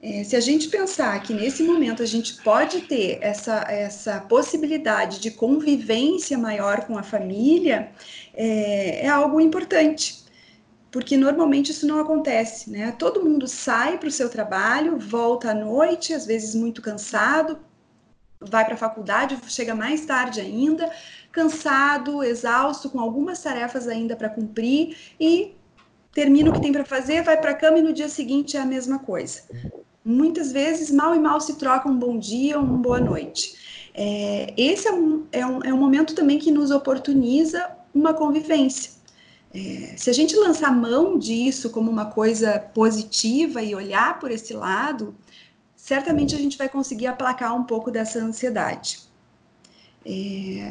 É, 0.00 0.22
se 0.22 0.36
a 0.36 0.40
gente 0.40 0.68
pensar 0.68 1.20
que 1.22 1.32
nesse 1.32 1.62
momento 1.62 2.02
a 2.02 2.06
gente 2.06 2.34
pode 2.42 2.82
ter 2.82 3.18
essa, 3.22 3.64
essa 3.68 4.20
possibilidade 4.20 5.18
de 5.18 5.30
convivência 5.30 6.36
maior 6.36 6.84
com 6.84 6.98
a 6.98 7.02
família, 7.02 7.90
é, 8.34 9.06
é 9.06 9.08
algo 9.08 9.40
importante 9.40 10.23
porque 10.94 11.16
normalmente 11.16 11.72
isso 11.72 11.88
não 11.88 11.98
acontece, 11.98 12.70
né? 12.70 12.94
Todo 12.96 13.20
mundo 13.20 13.48
sai 13.48 13.98
para 13.98 14.08
o 14.08 14.12
seu 14.12 14.28
trabalho, 14.28 14.96
volta 14.96 15.50
à 15.50 15.54
noite, 15.54 16.14
às 16.14 16.24
vezes 16.24 16.54
muito 16.54 16.80
cansado, 16.80 17.58
vai 18.40 18.64
para 18.64 18.74
a 18.74 18.76
faculdade, 18.76 19.36
chega 19.48 19.74
mais 19.74 20.06
tarde 20.06 20.40
ainda, 20.40 20.88
cansado, 21.32 22.22
exausto, 22.22 22.88
com 22.88 23.00
algumas 23.00 23.42
tarefas 23.42 23.88
ainda 23.88 24.14
para 24.14 24.28
cumprir 24.28 24.96
e 25.18 25.56
termina 26.12 26.50
o 26.50 26.52
que 26.52 26.60
tem 26.60 26.70
para 26.70 26.84
fazer, 26.84 27.24
vai 27.24 27.40
para 27.40 27.50
a 27.50 27.54
cama 27.54 27.80
e 27.80 27.82
no 27.82 27.92
dia 27.92 28.08
seguinte 28.08 28.56
é 28.56 28.60
a 28.60 28.64
mesma 28.64 29.00
coisa. 29.00 29.42
Muitas 30.04 30.52
vezes, 30.52 30.92
mal 30.92 31.12
e 31.12 31.18
mal 31.18 31.40
se 31.40 31.56
troca 31.56 31.88
um 31.88 31.98
bom 31.98 32.16
dia 32.16 32.56
ou 32.56 32.64
uma 32.64 32.78
boa 32.78 33.00
noite. 33.00 33.90
É, 33.92 34.54
esse 34.56 34.86
é 34.86 34.92
um, 34.92 35.26
é, 35.32 35.44
um, 35.44 35.60
é 35.64 35.74
um 35.74 35.78
momento 35.78 36.14
também 36.14 36.38
que 36.38 36.52
nos 36.52 36.70
oportuniza 36.70 37.68
uma 37.92 38.14
convivência 38.14 38.94
é, 39.54 39.94
se 39.96 40.10
a 40.10 40.12
gente 40.12 40.34
lançar 40.34 40.74
mão 40.74 41.16
disso 41.16 41.70
como 41.70 41.88
uma 41.88 42.06
coisa 42.06 42.58
positiva 42.58 43.62
e 43.62 43.72
olhar 43.72 44.18
por 44.18 44.32
esse 44.32 44.52
lado, 44.52 45.14
certamente 45.76 46.34
a 46.34 46.38
gente 46.38 46.58
vai 46.58 46.68
conseguir 46.68 47.06
aplacar 47.06 47.54
um 47.54 47.62
pouco 47.62 47.88
dessa 47.88 48.18
ansiedade. 48.18 48.98
É, 50.04 50.10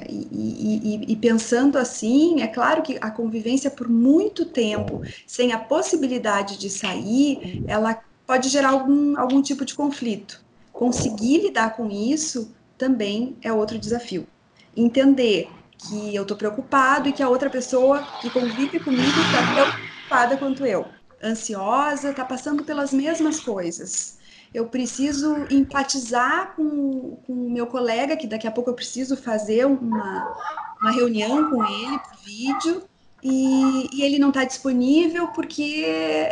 e, 0.09 0.27
e, 0.31 1.05
e, 1.13 1.15
pensando 1.15 1.77
assim, 1.77 2.41
é 2.41 2.47
claro 2.47 2.83
que 2.83 2.97
a 3.01 3.09
convivência 3.09 3.71
por 3.71 3.87
muito 3.87 4.45
tempo, 4.45 5.01
sem 5.25 5.53
a 5.53 5.57
possibilidade 5.57 6.57
de 6.57 6.69
sair, 6.69 7.63
ela 7.65 7.99
pode 8.27 8.49
gerar 8.49 8.71
algum, 8.71 9.17
algum 9.17 9.41
tipo 9.41 9.63
de 9.63 9.73
conflito. 9.73 10.43
Conseguir 10.73 11.39
lidar 11.39 11.75
com 11.75 11.89
isso 11.89 12.53
também 12.77 13.35
é 13.41 13.51
outro 13.51 13.79
desafio. 13.79 14.27
Entender 14.75 15.49
que 15.87 16.15
eu 16.15 16.23
estou 16.23 16.37
preocupado 16.37 17.09
e 17.09 17.13
que 17.13 17.23
a 17.23 17.29
outra 17.29 17.49
pessoa 17.49 18.03
que 18.21 18.29
convive 18.29 18.79
comigo 18.79 19.03
está 19.03 19.55
tão 19.55 19.71
preocupada 19.71 20.37
quanto 20.37 20.65
eu. 20.65 20.85
Ansiosa, 21.23 22.11
está 22.11 22.25
passando 22.25 22.63
pelas 22.63 22.91
mesmas 22.91 23.39
coisas. 23.39 24.17
Eu 24.53 24.67
preciso 24.67 25.47
empatizar 25.49 26.53
com, 26.55 27.17
com 27.25 27.33
o 27.33 27.49
meu 27.49 27.65
colega, 27.65 28.15
que 28.15 28.27
daqui 28.27 28.47
a 28.47 28.51
pouco 28.51 28.69
eu 28.69 28.75
preciso 28.75 29.17
fazer 29.17 29.65
uma, 29.65 30.35
uma 30.81 30.91
reunião 30.91 31.49
com 31.49 31.65
ele 31.65 31.97
por 31.99 32.17
vídeo, 32.23 32.83
e, 33.23 33.89
e, 33.93 34.01
ele 34.03 34.19
não 34.19 34.27
está 34.27 34.43
disponível 34.43 35.29
porque 35.29 35.85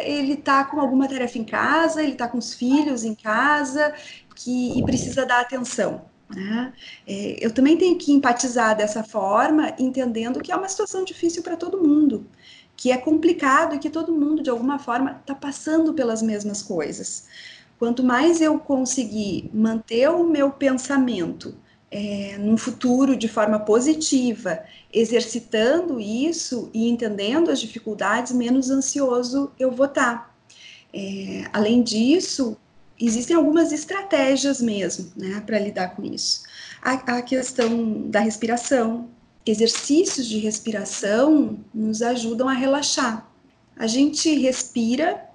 ele 0.03 0.33
está 0.33 0.65
com 0.65 0.77
alguma 0.77 1.07
tarefa 1.07 1.37
em 1.37 1.45
casa, 1.45 2.03
ele 2.03 2.11
está 2.11 2.27
com 2.27 2.37
os 2.37 2.53
filhos 2.53 3.05
em 3.05 3.15
casa 3.15 3.93
que, 4.35 4.77
e 4.77 4.83
precisa 4.83 5.25
dar 5.25 5.39
atenção. 5.39 6.10
Né? 6.35 6.73
É, 7.07 7.37
eu 7.45 7.51
também 7.51 7.77
tenho 7.77 7.97
que 7.97 8.11
empatizar 8.11 8.75
dessa 8.75 9.03
forma, 9.03 9.73
entendendo 9.77 10.41
que 10.41 10.51
é 10.51 10.55
uma 10.55 10.69
situação 10.69 11.03
difícil 11.03 11.43
para 11.43 11.57
todo 11.57 11.81
mundo, 11.81 12.25
que 12.75 12.91
é 12.91 12.97
complicado 12.97 13.75
e 13.75 13.79
que 13.79 13.89
todo 13.89 14.11
mundo, 14.11 14.41
de 14.41 14.49
alguma 14.49 14.79
forma, 14.79 15.19
está 15.21 15.35
passando 15.35 15.93
pelas 15.93 16.21
mesmas 16.21 16.61
coisas. 16.61 17.27
Quanto 17.77 18.03
mais 18.03 18.41
eu 18.41 18.59
conseguir 18.59 19.49
manter 19.53 20.09
o 20.09 20.23
meu 20.23 20.51
pensamento 20.51 21.55
é, 21.91 22.37
num 22.37 22.57
futuro 22.57 23.17
de 23.17 23.27
forma 23.27 23.59
positiva, 23.59 24.63
exercitando 24.93 25.99
isso 25.99 26.69
e 26.73 26.89
entendendo 26.89 27.51
as 27.51 27.59
dificuldades, 27.59 28.31
menos 28.31 28.69
ansioso 28.69 29.51
eu 29.59 29.71
vou 29.71 29.87
estar. 29.87 30.17
Tá. 30.17 30.31
É, 30.93 31.45
além 31.53 31.83
disso, 31.83 32.57
existem 33.05 33.35
algumas 33.35 33.71
estratégias 33.71 34.61
mesmo, 34.61 35.11
né, 35.15 35.41
para 35.45 35.59
lidar 35.59 35.95
com 35.95 36.03
isso. 36.03 36.43
A, 36.81 36.93
a, 36.93 37.21
questão 37.21 38.09
da 38.09 38.19
respiração, 38.19 39.09
exercícios 39.45 40.27
de 40.27 40.37
respiração 40.37 41.59
nos 41.73 42.01
ajudam 42.01 42.47
a 42.47 42.53
relaxar. 42.53 43.27
A 43.75 43.87
gente 43.87 44.33
respira 44.35 45.25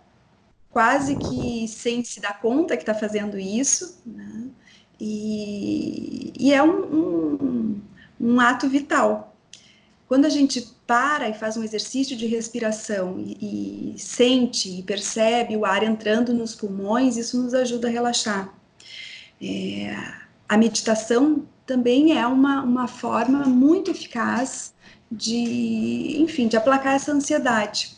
quase 0.70 1.16
que 1.16 1.66
sem 1.66 2.04
se 2.04 2.20
dar 2.20 2.40
conta 2.40 2.76
que 2.76 2.82
está 2.82 2.94
fazendo 2.94 3.38
isso, 3.38 4.00
né, 4.06 4.44
e, 5.00 6.32
e 6.38 6.52
é 6.52 6.62
um, 6.62 6.94
um, 6.94 7.80
um 8.20 8.40
ato 8.40 8.68
vital. 8.68 9.36
Quando 10.06 10.24
a 10.24 10.30
gente 10.30 10.75
para 10.86 11.28
e 11.28 11.34
faz 11.34 11.56
um 11.56 11.64
exercício 11.64 12.16
de 12.16 12.26
respiração 12.26 13.18
e, 13.18 13.94
e, 13.94 13.98
sente 13.98 14.78
e 14.78 14.82
percebe 14.82 15.56
o 15.56 15.64
ar 15.64 15.82
entrando 15.82 16.32
nos 16.32 16.54
pulmões, 16.54 17.16
isso 17.16 17.42
nos 17.42 17.54
ajuda 17.54 17.88
a 17.88 17.90
relaxar. 17.90 18.54
É, 19.42 19.96
a 20.48 20.56
meditação 20.56 21.44
também 21.66 22.16
é 22.16 22.26
uma, 22.26 22.62
uma 22.62 22.86
forma 22.86 23.44
muito 23.44 23.90
eficaz 23.90 24.72
de, 25.10 26.16
enfim, 26.20 26.46
de 26.46 26.56
aplacar 26.56 26.94
essa 26.94 27.12
ansiedade. 27.12 27.96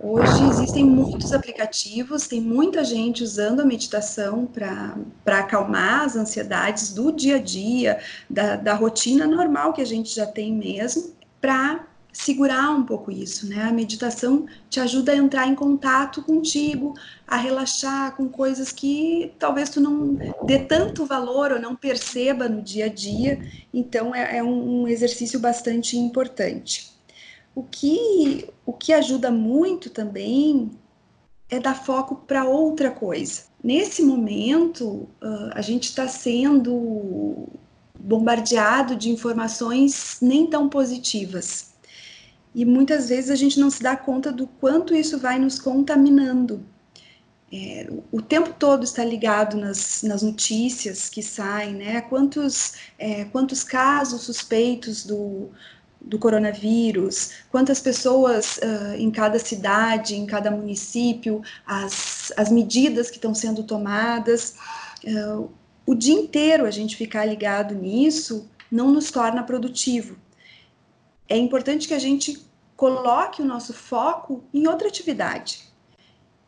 Hoje 0.00 0.44
existem 0.50 0.84
muitos 0.84 1.32
aplicativos, 1.32 2.26
tem 2.26 2.40
muita 2.40 2.84
gente 2.84 3.22
usando 3.22 3.60
a 3.60 3.64
meditação 3.64 4.46
para 4.46 5.38
acalmar 5.38 6.02
as 6.02 6.16
ansiedades 6.16 6.92
do 6.92 7.10
dia 7.10 7.36
a 7.36 7.38
dia, 7.38 7.98
da, 8.28 8.56
da 8.56 8.74
rotina 8.74 9.26
normal 9.26 9.72
que 9.72 9.80
a 9.80 9.86
gente 9.86 10.14
já 10.14 10.26
tem 10.26 10.52
mesmo, 10.52 11.14
para 11.44 11.86
segurar 12.10 12.70
um 12.70 12.84
pouco 12.84 13.12
isso, 13.12 13.46
né? 13.46 13.64
A 13.64 13.72
meditação 13.72 14.46
te 14.70 14.80
ajuda 14.80 15.12
a 15.12 15.16
entrar 15.16 15.46
em 15.46 15.54
contato 15.54 16.22
contigo, 16.22 16.94
a 17.28 17.36
relaxar 17.36 18.16
com 18.16 18.30
coisas 18.30 18.72
que 18.72 19.30
talvez 19.38 19.68
tu 19.68 19.78
não 19.78 20.16
dê 20.46 20.60
tanto 20.60 21.04
valor 21.04 21.52
ou 21.52 21.60
não 21.60 21.76
perceba 21.76 22.48
no 22.48 22.62
dia 22.62 22.86
a 22.86 22.88
dia. 22.88 23.38
Então 23.74 24.14
é, 24.14 24.38
é 24.38 24.42
um 24.42 24.88
exercício 24.88 25.38
bastante 25.38 25.98
importante. 25.98 26.90
O 27.54 27.62
que, 27.62 28.48
o 28.64 28.72
que 28.72 28.94
ajuda 28.94 29.30
muito 29.30 29.90
também 29.90 30.70
é 31.50 31.60
dar 31.60 31.74
foco 31.74 32.16
para 32.26 32.46
outra 32.46 32.90
coisa. 32.90 33.42
Nesse 33.62 34.02
momento, 34.02 35.06
uh, 35.22 35.50
a 35.52 35.60
gente 35.60 35.84
está 35.90 36.08
sendo 36.08 37.50
bombardeado 38.04 38.94
de 38.94 39.10
informações 39.10 40.18
nem 40.20 40.46
tão 40.46 40.68
positivas. 40.68 41.72
E 42.54 42.64
muitas 42.64 43.08
vezes 43.08 43.30
a 43.30 43.34
gente 43.34 43.58
não 43.58 43.70
se 43.70 43.82
dá 43.82 43.96
conta 43.96 44.30
do 44.30 44.46
quanto 44.46 44.94
isso 44.94 45.18
vai 45.18 45.38
nos 45.38 45.58
contaminando. 45.58 46.64
É, 47.50 47.90
o 48.12 48.20
tempo 48.20 48.52
todo 48.58 48.84
está 48.84 49.04
ligado 49.04 49.56
nas, 49.56 50.02
nas 50.02 50.22
notícias 50.22 51.08
que 51.08 51.22
saem, 51.22 51.74
né? 51.74 52.00
Quantos, 52.02 52.74
é, 52.98 53.24
quantos 53.26 53.64
casos 53.64 54.22
suspeitos 54.22 55.04
do, 55.04 55.50
do 56.00 56.18
coronavírus, 56.18 57.30
quantas 57.50 57.80
pessoas 57.80 58.58
uh, 58.58 58.94
em 58.96 59.10
cada 59.10 59.38
cidade, 59.38 60.14
em 60.14 60.26
cada 60.26 60.50
município, 60.50 61.42
as, 61.66 62.32
as 62.36 62.50
medidas 62.50 63.08
que 63.08 63.16
estão 63.16 63.34
sendo 63.34 63.62
tomadas. 63.62 64.56
Uh, 65.04 65.48
o 65.86 65.94
dia 65.94 66.14
inteiro 66.14 66.64
a 66.64 66.70
gente 66.70 66.96
ficar 66.96 67.24
ligado 67.24 67.74
nisso 67.74 68.48
não 68.70 68.90
nos 68.90 69.10
torna 69.10 69.42
produtivo. 69.42 70.16
É 71.28 71.36
importante 71.36 71.86
que 71.86 71.94
a 71.94 71.98
gente 71.98 72.44
coloque 72.76 73.40
o 73.40 73.44
nosso 73.44 73.72
foco 73.72 74.44
em 74.52 74.66
outra 74.66 74.88
atividade. 74.88 75.72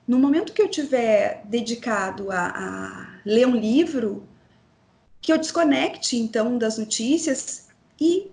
no 0.07 0.19
momento 0.21 0.53
que 0.53 0.63
eu 0.63 0.69
tiver 0.69 1.43
dedicado 1.47 2.31
a, 2.31 2.47
a 2.47 3.21
ler 3.25 3.47
um 3.47 3.57
livro, 3.57 4.27
que 5.21 5.33
eu 5.33 5.39
desconecte 5.39 6.17
então 6.17 6.57
das 6.57 6.79
notícias 6.79 7.67
e 8.01 8.31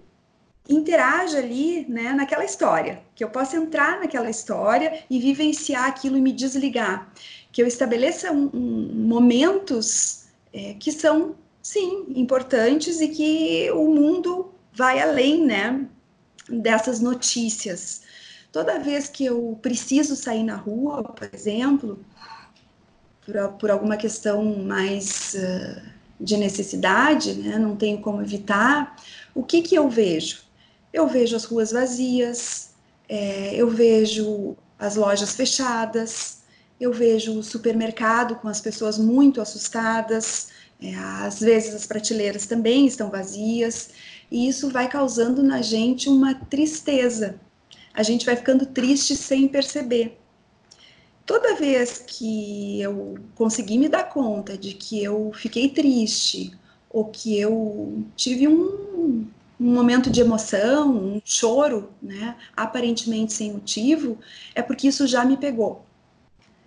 interaja 0.69 1.39
ali, 1.39 1.85
né, 1.89 2.13
naquela 2.13 2.45
história, 2.45 3.01
que 3.15 3.23
eu 3.23 3.29
possa 3.29 3.57
entrar 3.57 3.99
naquela 3.99 4.29
história 4.29 5.03
e 5.09 5.19
vivenciar 5.19 5.85
aquilo 5.85 6.15
e 6.15 6.21
me 6.21 6.31
desligar, 6.31 7.11
que 7.51 7.61
eu 7.61 7.67
estabeleça 7.67 8.31
um, 8.31 8.49
um, 8.53 9.07
momentos 9.07 10.22
é, 10.53 10.75
que 10.75 10.91
são, 10.91 11.35
sim, 11.61 12.05
importantes 12.15 13.01
e 13.01 13.07
que 13.07 13.71
o 13.71 13.93
mundo 13.93 14.53
vai 14.71 15.01
além, 15.01 15.43
né, 15.43 15.85
dessas 16.47 16.99
notícias. 16.99 18.01
Toda 18.51 18.79
vez 18.79 19.09
que 19.09 19.25
eu 19.25 19.57
preciso 19.61 20.15
sair 20.15 20.43
na 20.43 20.55
rua, 20.55 21.03
por 21.03 21.27
exemplo, 21.33 21.99
por, 23.25 23.35
por 23.53 23.71
alguma 23.71 23.97
questão 23.97 24.43
mais 24.43 25.35
uh, 25.35 25.81
de 26.19 26.37
necessidade, 26.37 27.33
né, 27.33 27.57
não 27.57 27.75
tenho 27.75 27.99
como 27.99 28.21
evitar, 28.21 28.95
o 29.33 29.43
que 29.43 29.61
que 29.61 29.75
eu 29.75 29.89
vejo? 29.89 30.43
Eu 30.91 31.07
vejo 31.07 31.35
as 31.35 31.45
ruas 31.45 31.71
vazias, 31.71 32.71
é, 33.09 33.55
eu 33.55 33.69
vejo 33.69 34.55
as 34.77 34.95
lojas 34.95 35.35
fechadas, 35.35 36.42
eu 36.83 36.91
vejo 36.91 37.39
o 37.39 37.43
supermercado 37.43 38.35
com 38.35 38.49
as 38.49 38.59
pessoas 38.59 38.97
muito 38.97 39.39
assustadas, 39.39 40.49
é, 40.81 40.93
às 40.95 41.39
vezes 41.39 41.73
as 41.73 41.85
prateleiras 41.85 42.45
também 42.45 42.85
estão 42.85 43.09
vazias, 43.09 43.91
e 44.29 44.49
isso 44.49 44.69
vai 44.69 44.89
causando 44.89 45.41
na 45.41 45.61
gente 45.61 46.09
uma 46.09 46.35
tristeza. 46.35 47.39
A 47.93 48.03
gente 48.03 48.25
vai 48.25 48.35
ficando 48.35 48.65
triste 48.65 49.15
sem 49.15 49.47
perceber. 49.47 50.17
Toda 51.25 51.55
vez 51.55 52.03
que 52.05 52.81
eu 52.81 53.17
consegui 53.33 53.77
me 53.77 53.87
dar 53.87 54.09
conta 54.09 54.57
de 54.57 54.73
que 54.73 55.01
eu 55.01 55.31
fiquei 55.33 55.69
triste, 55.69 56.51
ou 56.89 57.05
que 57.05 57.39
eu 57.39 58.03
tive 58.17 58.45
um, 58.45 59.25
um 59.57 59.73
momento 59.73 60.09
de 60.09 60.19
emoção, 60.19 60.91
um 60.91 61.21
choro, 61.23 61.89
né, 62.01 62.35
aparentemente 62.57 63.31
sem 63.31 63.53
motivo, 63.53 64.17
é 64.53 64.61
porque 64.61 64.89
isso 64.89 65.07
já 65.07 65.23
me 65.23 65.37
pegou. 65.37 65.85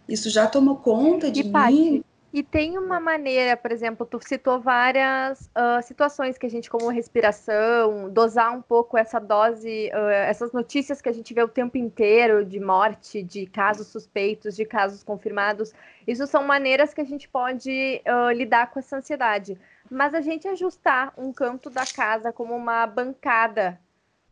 Isso 0.09 0.31
já 0.31 0.47
tomou 0.47 0.77
conta 0.77 1.31
de 1.31 1.41
e, 1.41 1.45
mim. 1.45 1.53
Paty, 1.53 2.05
e 2.33 2.43
tem 2.43 2.77
uma 2.77 3.01
maneira, 3.01 3.57
por 3.57 3.73
exemplo, 3.73 4.05
tu 4.05 4.21
citou 4.21 4.61
várias 4.61 5.49
uh, 5.57 5.83
situações 5.83 6.37
que 6.37 6.45
a 6.45 6.51
gente, 6.51 6.69
como 6.69 6.89
respiração, 6.89 8.11
dosar 8.11 8.55
um 8.55 8.61
pouco 8.61 8.99
essa 8.99 9.19
dose, 9.19 9.91
uh, 9.95 10.09
essas 10.11 10.53
notícias 10.53 11.01
que 11.01 11.09
a 11.09 11.13
gente 11.13 11.33
vê 11.33 11.43
o 11.43 11.49
tempo 11.49 11.79
inteiro 11.79 12.45
de 12.45 12.61
morte, 12.61 13.23
de 13.23 13.47
casos 13.47 13.87
suspeitos, 13.87 14.55
de 14.55 14.67
casos 14.67 15.03
confirmados. 15.03 15.73
Isso 16.07 16.27
são 16.27 16.45
maneiras 16.45 16.93
que 16.93 17.01
a 17.01 17.05
gente 17.05 17.27
pode 17.27 18.03
uh, 18.07 18.31
lidar 18.33 18.71
com 18.71 18.79
essa 18.79 18.99
ansiedade 18.99 19.59
mas 19.91 20.15
a 20.15 20.21
gente 20.21 20.49
ajustar 20.49 21.13
um 21.17 21.33
canto 21.33 21.71
da 21.71 21.85
casa 21.87 22.33
como 22.33 22.55
uma 22.55 22.87
bancada 22.87 23.79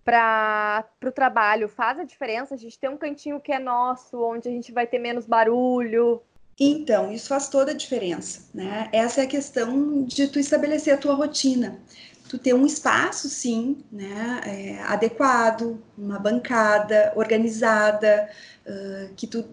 para 0.04 0.84
o 1.04 1.10
trabalho 1.10 1.68
faz 1.68 1.98
a 1.98 2.04
diferença? 2.04 2.54
A 2.54 2.58
gente 2.58 2.78
tem 2.78 2.90
um 2.90 2.96
cantinho 2.96 3.40
que 3.40 3.52
é 3.52 3.58
nosso, 3.58 4.22
onde 4.22 4.48
a 4.48 4.52
gente 4.52 4.70
vai 4.72 4.86
ter 4.86 4.98
menos 4.98 5.26
barulho. 5.26 6.22
Então, 6.58 7.10
isso 7.10 7.28
faz 7.28 7.48
toda 7.48 7.72
a 7.72 7.74
diferença, 7.74 8.48
né? 8.54 8.88
Essa 8.92 9.22
é 9.22 9.24
a 9.24 9.28
questão 9.28 10.04
de 10.04 10.28
tu 10.28 10.38
estabelecer 10.38 10.94
a 10.94 10.98
tua 10.98 11.14
rotina. 11.14 11.80
Tu 12.28 12.38
ter 12.38 12.54
um 12.54 12.64
espaço, 12.64 13.28
sim, 13.28 13.84
né, 13.92 14.40
é, 14.46 14.82
adequado, 14.84 15.82
uma 15.96 16.18
bancada 16.18 17.12
organizada, 17.16 18.28
uh, 18.66 19.14
que 19.14 19.26
tu 19.26 19.44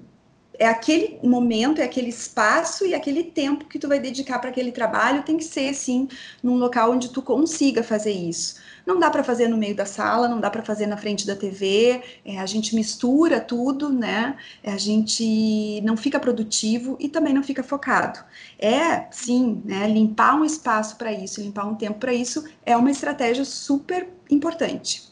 é 0.61 0.67
aquele 0.67 1.17
momento, 1.23 1.81
é 1.81 1.83
aquele 1.83 2.09
espaço 2.09 2.85
e 2.85 2.93
aquele 2.93 3.23
tempo 3.23 3.65
que 3.65 3.79
tu 3.79 3.87
vai 3.87 3.99
dedicar 3.99 4.37
para 4.37 4.51
aquele 4.51 4.71
trabalho 4.71 5.23
tem 5.23 5.35
que 5.35 5.43
ser 5.43 5.73
sim 5.73 6.07
num 6.43 6.55
local 6.55 6.91
onde 6.91 7.09
tu 7.09 7.19
consiga 7.19 7.81
fazer 7.81 8.11
isso. 8.11 8.57
Não 8.85 8.99
dá 8.99 9.09
para 9.09 9.23
fazer 9.23 9.47
no 9.47 9.57
meio 9.57 9.75
da 9.75 9.87
sala, 9.87 10.27
não 10.27 10.39
dá 10.39 10.51
para 10.51 10.61
fazer 10.61 10.85
na 10.85 10.97
frente 10.97 11.25
da 11.25 11.35
TV. 11.35 12.03
É, 12.23 12.37
a 12.37 12.45
gente 12.45 12.75
mistura 12.75 13.41
tudo, 13.41 13.89
né? 13.89 14.37
É, 14.61 14.71
a 14.71 14.77
gente 14.77 15.81
não 15.81 15.97
fica 15.97 16.19
produtivo 16.19 16.95
e 16.99 17.09
também 17.09 17.33
não 17.33 17.41
fica 17.41 17.63
focado. 17.63 18.19
É, 18.59 19.07
sim, 19.09 19.63
né? 19.65 19.87
Limpar 19.87 20.35
um 20.35 20.45
espaço 20.45 20.95
para 20.95 21.11
isso, 21.11 21.41
limpar 21.41 21.65
um 21.65 21.73
tempo 21.73 21.97
para 21.97 22.13
isso 22.13 22.47
é 22.63 22.77
uma 22.77 22.91
estratégia 22.91 23.45
super 23.45 24.07
importante. 24.29 25.10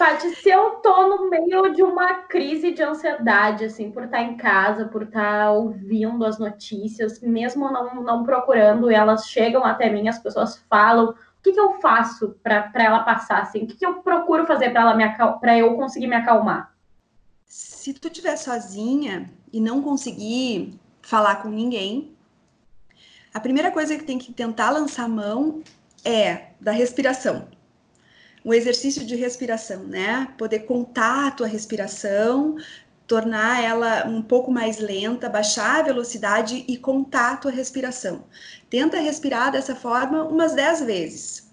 Paty, 0.00 0.34
se 0.36 0.48
eu 0.48 0.76
tô 0.76 1.08
no 1.08 1.28
meio 1.28 1.74
de 1.74 1.82
uma 1.82 2.22
crise 2.22 2.72
de 2.72 2.82
ansiedade, 2.82 3.66
assim, 3.66 3.90
por 3.90 4.04
estar 4.04 4.22
em 4.22 4.34
casa, 4.34 4.86
por 4.86 5.02
estar 5.02 5.50
ouvindo 5.50 6.24
as 6.24 6.38
notícias, 6.38 7.20
mesmo 7.20 7.70
não, 7.70 8.02
não 8.02 8.24
procurando, 8.24 8.90
elas 8.90 9.28
chegam 9.28 9.62
até 9.62 9.90
mim, 9.90 10.08
as 10.08 10.18
pessoas 10.18 10.56
falam, 10.70 11.10
o 11.10 11.42
que, 11.42 11.52
que 11.52 11.60
eu 11.60 11.78
faço 11.82 12.34
para 12.42 12.72
ela 12.76 13.00
passar, 13.00 13.42
assim? 13.42 13.64
O 13.64 13.66
que, 13.66 13.76
que 13.76 13.84
eu 13.84 13.96
procuro 13.96 14.46
fazer 14.46 14.70
para 14.70 14.80
ela 14.80 14.94
me 14.94 15.06
para 15.38 15.58
eu 15.58 15.74
conseguir 15.74 16.06
me 16.06 16.16
acalmar? 16.16 16.74
Se 17.44 17.92
tu 17.92 18.08
estiver 18.08 18.36
sozinha 18.36 19.26
e 19.52 19.60
não 19.60 19.82
conseguir 19.82 20.80
falar 21.02 21.42
com 21.42 21.50
ninguém, 21.50 22.16
a 23.34 23.38
primeira 23.38 23.70
coisa 23.70 23.98
que 23.98 24.04
tem 24.04 24.18
que 24.18 24.32
tentar 24.32 24.70
lançar 24.70 25.06
mão 25.06 25.62
é 26.02 26.52
da 26.58 26.72
respiração 26.72 27.59
um 28.44 28.52
exercício 28.54 29.04
de 29.04 29.14
respiração, 29.16 29.84
né? 29.84 30.28
Poder 30.38 30.60
contar 30.60 31.28
a 31.28 31.30
tua 31.30 31.46
respiração, 31.46 32.56
tornar 33.06 33.62
ela 33.62 34.06
um 34.06 34.22
pouco 34.22 34.52
mais 34.52 34.78
lenta, 34.78 35.28
baixar 35.28 35.80
a 35.80 35.82
velocidade 35.82 36.64
e 36.68 36.76
contar 36.76 37.32
a 37.32 37.36
tua 37.36 37.50
respiração. 37.50 38.24
Tenta 38.68 39.00
respirar 39.00 39.50
dessa 39.50 39.74
forma 39.74 40.22
umas 40.24 40.54
10 40.54 40.82
vezes. 40.82 41.50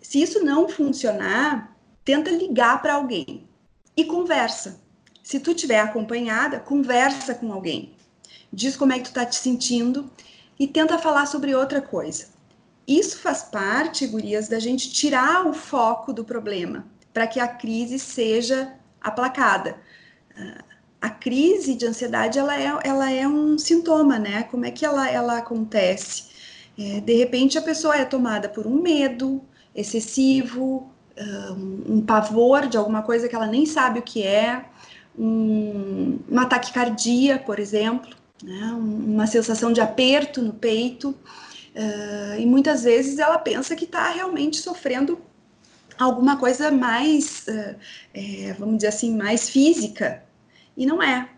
Se 0.00 0.22
isso 0.22 0.42
não 0.42 0.68
funcionar, 0.68 1.76
tenta 2.04 2.30
ligar 2.30 2.80
para 2.80 2.94
alguém 2.94 3.46
e 3.96 4.04
conversa. 4.04 4.80
Se 5.22 5.40
tu 5.40 5.52
tiver 5.54 5.80
acompanhada, 5.80 6.60
conversa 6.60 7.34
com 7.34 7.52
alguém. 7.52 7.92
Diz 8.52 8.76
como 8.76 8.92
é 8.92 8.98
que 8.98 9.10
tu 9.10 9.12
tá 9.12 9.26
te 9.26 9.36
sentindo 9.36 10.10
e 10.58 10.66
tenta 10.66 10.98
falar 10.98 11.26
sobre 11.26 11.54
outra 11.54 11.82
coisa. 11.82 12.28
Isso 12.86 13.18
faz 13.18 13.42
parte, 13.42 14.06
gurias, 14.06 14.48
da 14.48 14.58
gente 14.58 14.92
tirar 14.92 15.46
o 15.46 15.52
foco 15.52 16.12
do 16.12 16.24
problema 16.24 16.86
para 17.12 17.26
que 17.26 17.40
a 17.40 17.48
crise 17.48 17.98
seja 17.98 18.74
aplacada. 19.00 19.78
A 21.00 21.08
crise 21.08 21.74
de 21.74 21.86
ansiedade 21.86 22.38
ela 22.38 22.60
é, 22.60 22.78
ela 22.84 23.10
é 23.10 23.26
um 23.26 23.58
sintoma, 23.58 24.18
né? 24.18 24.42
Como 24.44 24.64
é 24.64 24.70
que 24.70 24.84
ela, 24.84 25.08
ela 25.10 25.38
acontece? 25.38 26.26
É, 26.78 27.00
de 27.00 27.14
repente 27.14 27.56
a 27.56 27.62
pessoa 27.62 27.96
é 27.96 28.04
tomada 28.04 28.48
por 28.48 28.66
um 28.66 28.82
medo 28.82 29.42
excessivo, 29.74 30.90
um, 31.16 31.94
um 31.96 32.00
pavor 32.02 32.66
de 32.66 32.76
alguma 32.76 33.02
coisa 33.02 33.28
que 33.28 33.34
ela 33.34 33.46
nem 33.46 33.64
sabe 33.64 34.00
o 34.00 34.02
que 34.02 34.22
é, 34.22 34.66
um, 35.18 36.18
um 36.30 36.38
ataque 36.38 36.72
cardíaco, 36.72 37.46
por 37.46 37.58
exemplo, 37.58 38.14
né? 38.42 38.72
uma 38.78 39.26
sensação 39.26 39.72
de 39.72 39.80
aperto 39.80 40.42
no 40.42 40.52
peito. 40.52 41.14
Uh, 41.76 42.40
e 42.40 42.46
muitas 42.46 42.84
vezes 42.84 43.18
ela 43.18 43.38
pensa 43.38 43.76
que 43.76 43.84
está 43.84 44.08
realmente 44.08 44.56
sofrendo 44.56 45.20
alguma 45.98 46.38
coisa 46.38 46.70
mais, 46.70 47.44
uh, 47.48 47.76
é, 48.14 48.54
vamos 48.58 48.76
dizer 48.76 48.88
assim, 48.88 49.14
mais 49.14 49.50
física. 49.50 50.22
E 50.74 50.86
não 50.86 51.02
é. 51.02 51.28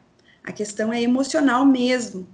A 0.44 0.52
questão 0.52 0.92
é 0.92 1.02
emocional 1.02 1.66
mesmo. 1.66 2.28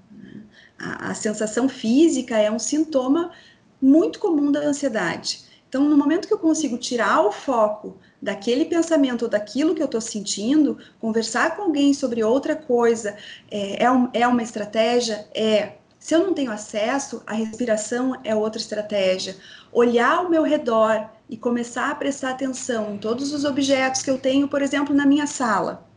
A, 0.78 1.12
a 1.12 1.14
sensação 1.14 1.66
física 1.66 2.36
é 2.36 2.50
um 2.50 2.58
sintoma 2.58 3.32
muito 3.80 4.18
comum 4.18 4.52
da 4.52 4.60
ansiedade. 4.60 5.42
Então, 5.66 5.88
no 5.88 5.96
momento 5.96 6.28
que 6.28 6.34
eu 6.34 6.38
consigo 6.38 6.76
tirar 6.76 7.22
o 7.22 7.32
foco 7.32 7.96
daquele 8.20 8.66
pensamento 8.66 9.22
ou 9.22 9.28
daquilo 9.28 9.74
que 9.74 9.82
eu 9.82 9.86
estou 9.86 10.00
sentindo, 10.00 10.78
conversar 11.00 11.56
com 11.56 11.62
alguém 11.62 11.92
sobre 11.94 12.22
outra 12.22 12.54
coisa 12.54 13.16
é, 13.50 13.82
é, 13.82 13.90
um, 13.90 14.08
é 14.12 14.28
uma 14.28 14.42
estratégia? 14.42 15.26
É. 15.34 15.72
Se 16.04 16.14
eu 16.14 16.18
não 16.22 16.34
tenho 16.34 16.52
acesso, 16.52 17.22
a 17.26 17.32
respiração 17.32 18.14
é 18.22 18.34
outra 18.34 18.60
estratégia. 18.60 19.38
Olhar 19.72 20.18
ao 20.18 20.28
meu 20.28 20.42
redor 20.42 21.08
e 21.30 21.34
começar 21.34 21.90
a 21.90 21.94
prestar 21.94 22.32
atenção 22.32 22.94
em 22.94 22.98
todos 22.98 23.32
os 23.32 23.42
objetos 23.42 24.02
que 24.02 24.10
eu 24.10 24.18
tenho, 24.18 24.46
por 24.46 24.60
exemplo, 24.60 24.94
na 24.94 25.06
minha 25.06 25.26
sala. 25.26 25.88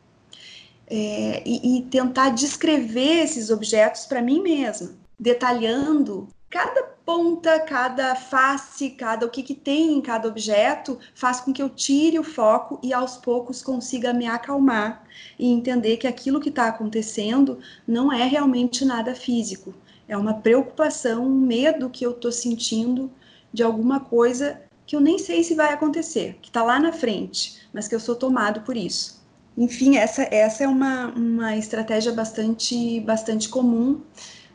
É, 0.89 1.43
e, 1.45 1.79
e 1.79 1.81
tentar 1.81 2.29
descrever 2.29 3.25
esses 3.25 3.49
objetos 3.49 4.05
para 4.05 4.21
mim 4.21 4.41
mesma, 4.41 4.91
detalhando 5.19 6.29
cada 6.49 6.83
ponta, 6.83 7.59
cada 7.59 8.15
face, 8.15 8.91
cada 8.91 9.25
o 9.25 9.29
que, 9.29 9.43
que 9.43 9.53
tem 9.53 9.93
em 9.93 10.01
cada 10.01 10.29
objeto, 10.29 10.97
faz 11.15 11.41
com 11.41 11.51
que 11.51 11.61
eu 11.61 11.69
tire 11.69 12.17
o 12.17 12.23
foco 12.23 12.79
e 12.81 12.93
aos 12.93 13.17
poucos 13.17 13.61
consiga 13.61 14.13
me 14.13 14.25
acalmar 14.25 15.03
e 15.37 15.51
entender 15.51 15.97
que 15.97 16.07
aquilo 16.07 16.39
que 16.39 16.47
está 16.47 16.67
acontecendo 16.69 17.59
não 17.85 18.09
é 18.09 18.23
realmente 18.23 18.85
nada 18.85 19.13
físico, 19.13 19.73
é 20.07 20.15
uma 20.17 20.35
preocupação, 20.35 21.25
um 21.25 21.39
medo 21.39 21.89
que 21.89 22.05
eu 22.05 22.11
estou 22.11 22.31
sentindo 22.31 23.11
de 23.51 23.63
alguma 23.63 23.99
coisa 23.99 24.61
que 24.85 24.95
eu 24.95 25.01
nem 25.01 25.19
sei 25.19 25.43
se 25.43 25.53
vai 25.53 25.73
acontecer, 25.73 26.37
que 26.41 26.49
está 26.49 26.63
lá 26.63 26.79
na 26.79 26.93
frente, 26.93 27.57
mas 27.73 27.87
que 27.87 27.95
eu 27.95 27.99
sou 27.99 28.15
tomado 28.15 28.61
por 28.61 28.77
isso. 28.77 29.21
enfim, 29.57 29.97
essa, 29.97 30.23
essa 30.31 30.63
é 30.63 30.67
uma, 30.67 31.07
uma 31.07 31.57
estratégia 31.57 32.13
bastante, 32.13 32.99
bastante 33.01 33.49
comum. 33.49 34.01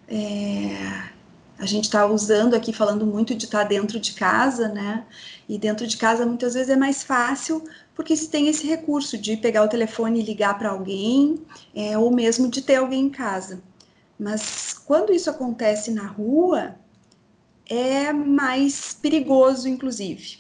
É, 0.09 1.11
a 1.59 1.67
gente 1.67 1.85
está 1.85 2.07
usando 2.07 2.55
aqui, 2.55 2.73
falando 2.73 3.07
muito 3.07 3.35
de 3.35 3.45
estar 3.45 3.63
tá 3.63 3.65
dentro 3.65 4.01
de 4.01 4.15
casa, 4.15 4.69
né? 4.69 5.05
E 5.49 5.59
dentro 5.59 5.87
de 5.87 5.97
casa 5.97 6.25
muitas 6.25 6.55
vezes 6.55 6.71
é 6.71 6.77
mais 6.77 7.03
fácil 7.03 7.63
porque 7.95 8.17
se 8.17 8.29
tem 8.29 8.49
esse 8.49 8.67
recurso 8.67 9.19
de 9.19 9.37
pegar 9.37 9.63
o 9.63 9.69
telefone 9.69 10.21
e 10.21 10.25
ligar 10.25 10.59
para 10.59 10.71
alguém, 10.71 11.43
é, 11.75 11.97
ou 11.97 12.11
mesmo 12.11 12.49
de 12.49 12.63
ter 12.63 12.77
alguém 12.77 13.07
em 13.07 13.11
casa. 13.11 13.63
Mas 14.23 14.73
quando 14.73 15.13
isso 15.13 15.29
acontece 15.29 15.91
na 15.91 16.07
rua, 16.07 16.77
é 17.69 18.13
mais 18.13 18.95
perigoso, 18.95 19.69
inclusive. 19.69 20.39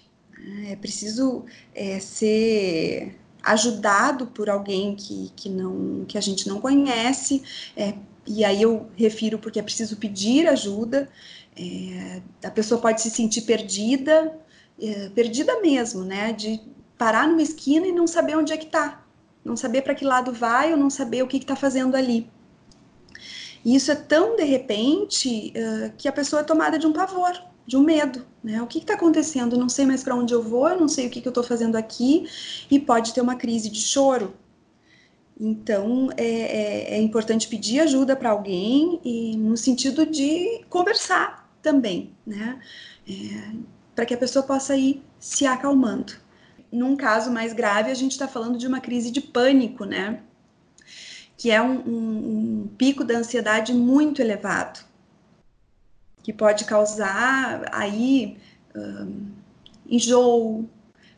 É 0.68 0.76
preciso 0.76 1.44
é, 1.74 1.98
ser 1.98 3.18
ajudado 3.42 4.28
por 4.28 4.48
alguém 4.48 4.94
que, 4.94 5.32
que, 5.34 5.48
não, 5.48 6.04
que 6.06 6.16
a 6.16 6.20
gente 6.20 6.48
não 6.48 6.60
conhece, 6.60 7.42
é, 7.76 7.94
e 8.24 8.44
aí 8.44 8.62
eu 8.62 8.88
refiro 8.94 9.36
porque 9.36 9.58
é 9.58 9.62
preciso 9.62 9.96
pedir 9.96 10.46
ajuda, 10.46 11.10
é, 11.56 12.22
a 12.44 12.50
pessoa 12.52 12.80
pode 12.80 13.00
se 13.00 13.10
sentir 13.10 13.42
perdida, 13.42 14.32
é, 14.80 15.08
perdida 15.08 15.60
mesmo, 15.60 16.04
né, 16.04 16.32
de 16.32 16.60
parar 16.96 17.26
numa 17.26 17.42
esquina 17.42 17.84
e 17.84 17.92
não 17.92 18.06
saber 18.06 18.36
onde 18.36 18.52
é 18.52 18.56
que 18.56 18.66
está, 18.66 19.04
não 19.44 19.56
saber 19.56 19.82
para 19.82 19.94
que 19.94 20.04
lado 20.04 20.32
vai 20.32 20.70
ou 20.72 20.78
não 20.78 20.88
saber 20.88 21.24
o 21.24 21.26
que 21.26 21.38
está 21.38 21.56
fazendo 21.56 21.96
ali. 21.96 22.30
E 23.64 23.74
isso 23.74 23.90
é 23.90 23.94
tão 23.94 24.36
de 24.36 24.44
repente 24.44 25.52
uh, 25.56 25.92
que 25.96 26.08
a 26.08 26.12
pessoa 26.12 26.40
é 26.40 26.44
tomada 26.44 26.78
de 26.78 26.86
um 26.86 26.92
pavor, 26.92 27.32
de 27.66 27.76
um 27.76 27.82
medo, 27.82 28.26
né? 28.42 28.60
O 28.60 28.66
que 28.66 28.78
está 28.78 28.94
acontecendo? 28.94 29.56
não 29.56 29.68
sei 29.68 29.86
mais 29.86 30.02
para 30.02 30.16
onde 30.16 30.34
eu 30.34 30.42
vou, 30.42 30.68
eu 30.68 30.80
não 30.80 30.88
sei 30.88 31.06
o 31.06 31.10
que, 31.10 31.20
que 31.20 31.28
eu 31.28 31.30
estou 31.30 31.44
fazendo 31.44 31.76
aqui, 31.76 32.26
e 32.70 32.78
pode 32.78 33.14
ter 33.14 33.20
uma 33.20 33.36
crise 33.36 33.70
de 33.70 33.80
choro. 33.80 34.34
Então, 35.38 36.10
é, 36.16 36.24
é, 36.24 36.94
é 36.94 37.00
importante 37.00 37.48
pedir 37.48 37.80
ajuda 37.80 38.14
para 38.14 38.30
alguém 38.30 39.00
e 39.04 39.36
no 39.36 39.56
sentido 39.56 40.06
de 40.06 40.64
conversar 40.68 41.50
também, 41.62 42.12
né? 42.26 42.60
É, 43.08 43.52
para 43.94 44.06
que 44.06 44.14
a 44.14 44.18
pessoa 44.18 44.44
possa 44.44 44.76
ir 44.76 45.02
se 45.18 45.46
acalmando. 45.46 46.14
Num 46.70 46.96
caso 46.96 47.30
mais 47.30 47.52
grave, 47.52 47.90
a 47.90 47.94
gente 47.94 48.12
está 48.12 48.26
falando 48.26 48.56
de 48.56 48.66
uma 48.66 48.80
crise 48.80 49.10
de 49.10 49.20
pânico, 49.20 49.84
né? 49.84 50.20
Que 51.42 51.50
é 51.50 51.60
um, 51.60 51.80
um, 51.80 52.62
um 52.62 52.68
pico 52.78 53.02
da 53.02 53.16
ansiedade 53.18 53.74
muito 53.74 54.22
elevado 54.22 54.78
que 56.22 56.32
pode 56.32 56.64
causar 56.66 57.64
aí 57.72 58.38
um, 58.76 59.26
enjoo, 59.84 60.70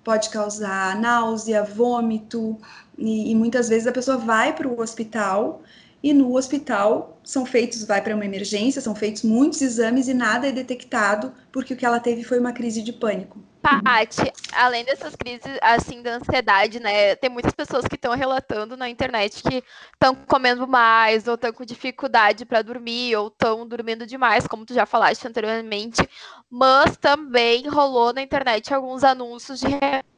pode 0.02 0.30
causar 0.30 0.98
náusea, 0.98 1.62
vômito, 1.62 2.56
e, 2.96 3.32
e 3.32 3.34
muitas 3.34 3.68
vezes 3.68 3.86
a 3.86 3.92
pessoa 3.92 4.16
vai 4.16 4.54
para 4.54 4.66
o 4.66 4.80
hospital 4.80 5.62
e 6.04 6.12
no 6.12 6.36
hospital 6.36 7.18
são 7.24 7.46
feitos, 7.46 7.82
vai 7.82 8.02
para 8.02 8.14
uma 8.14 8.26
emergência, 8.26 8.82
são 8.82 8.94
feitos 8.94 9.22
muitos 9.22 9.62
exames 9.62 10.06
e 10.06 10.12
nada 10.12 10.46
é 10.46 10.52
detectado 10.52 11.32
porque 11.50 11.72
o 11.72 11.76
que 11.78 11.86
ela 11.86 11.98
teve 11.98 12.22
foi 12.22 12.38
uma 12.38 12.52
crise 12.52 12.82
de 12.82 12.92
pânico. 12.92 13.42
Paty, 13.62 14.30
além 14.52 14.84
dessas 14.84 15.16
crises 15.16 15.58
assim 15.62 16.02
da 16.02 16.16
ansiedade, 16.16 16.78
né, 16.78 17.16
tem 17.16 17.30
muitas 17.30 17.54
pessoas 17.54 17.86
que 17.86 17.94
estão 17.94 18.14
relatando 18.14 18.76
na 18.76 18.90
internet 18.90 19.42
que 19.42 19.64
estão 19.94 20.14
comendo 20.14 20.68
mais 20.68 21.26
ou 21.26 21.36
estão 21.36 21.50
com 21.54 21.64
dificuldade 21.64 22.44
para 22.44 22.60
dormir 22.60 23.16
ou 23.16 23.28
estão 23.28 23.66
dormindo 23.66 24.06
demais, 24.06 24.46
como 24.46 24.66
tu 24.66 24.74
já 24.74 24.84
falaste 24.84 25.26
anteriormente, 25.26 26.06
mas 26.50 26.98
também 26.98 27.66
rolou 27.66 28.12
na 28.12 28.20
internet 28.20 28.74
alguns 28.74 29.02
anúncios 29.02 29.58
de 29.58 29.68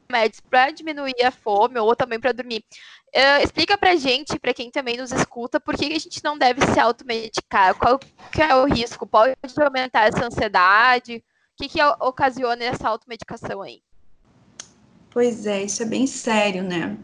remédios 0.09 0.39
para 0.39 0.71
diminuir 0.71 1.21
a 1.23 1.31
fome 1.31 1.79
ou 1.79 1.95
também 1.95 2.19
para 2.19 2.31
dormir. 2.31 2.63
Uh, 3.15 3.43
explica 3.43 3.77
pra 3.77 3.95
gente, 3.95 4.37
para 4.39 4.53
quem 4.53 4.69
também 4.69 4.97
nos 4.97 5.11
escuta, 5.11 5.59
por 5.59 5.75
que 5.75 5.85
a 5.85 5.99
gente 5.99 6.23
não 6.23 6.37
deve 6.37 6.61
se 6.65 6.79
automedicar? 6.79 7.75
Qual 7.75 7.99
que 7.99 8.41
é 8.41 8.55
o 8.55 8.65
risco? 8.65 9.07
Pode 9.07 9.35
aumentar 9.63 10.07
essa 10.07 10.25
ansiedade? 10.25 11.23
O 11.53 11.63
que, 11.63 11.69
que 11.69 11.83
ocasiona 12.01 12.63
essa 12.63 12.87
automedicação 12.87 13.61
aí? 13.61 13.81
Pois 15.09 15.47
é, 15.47 15.63
isso 15.63 15.81
é 15.81 15.85
bem 15.85 16.05
sério, 16.05 16.61
né? 16.61 16.95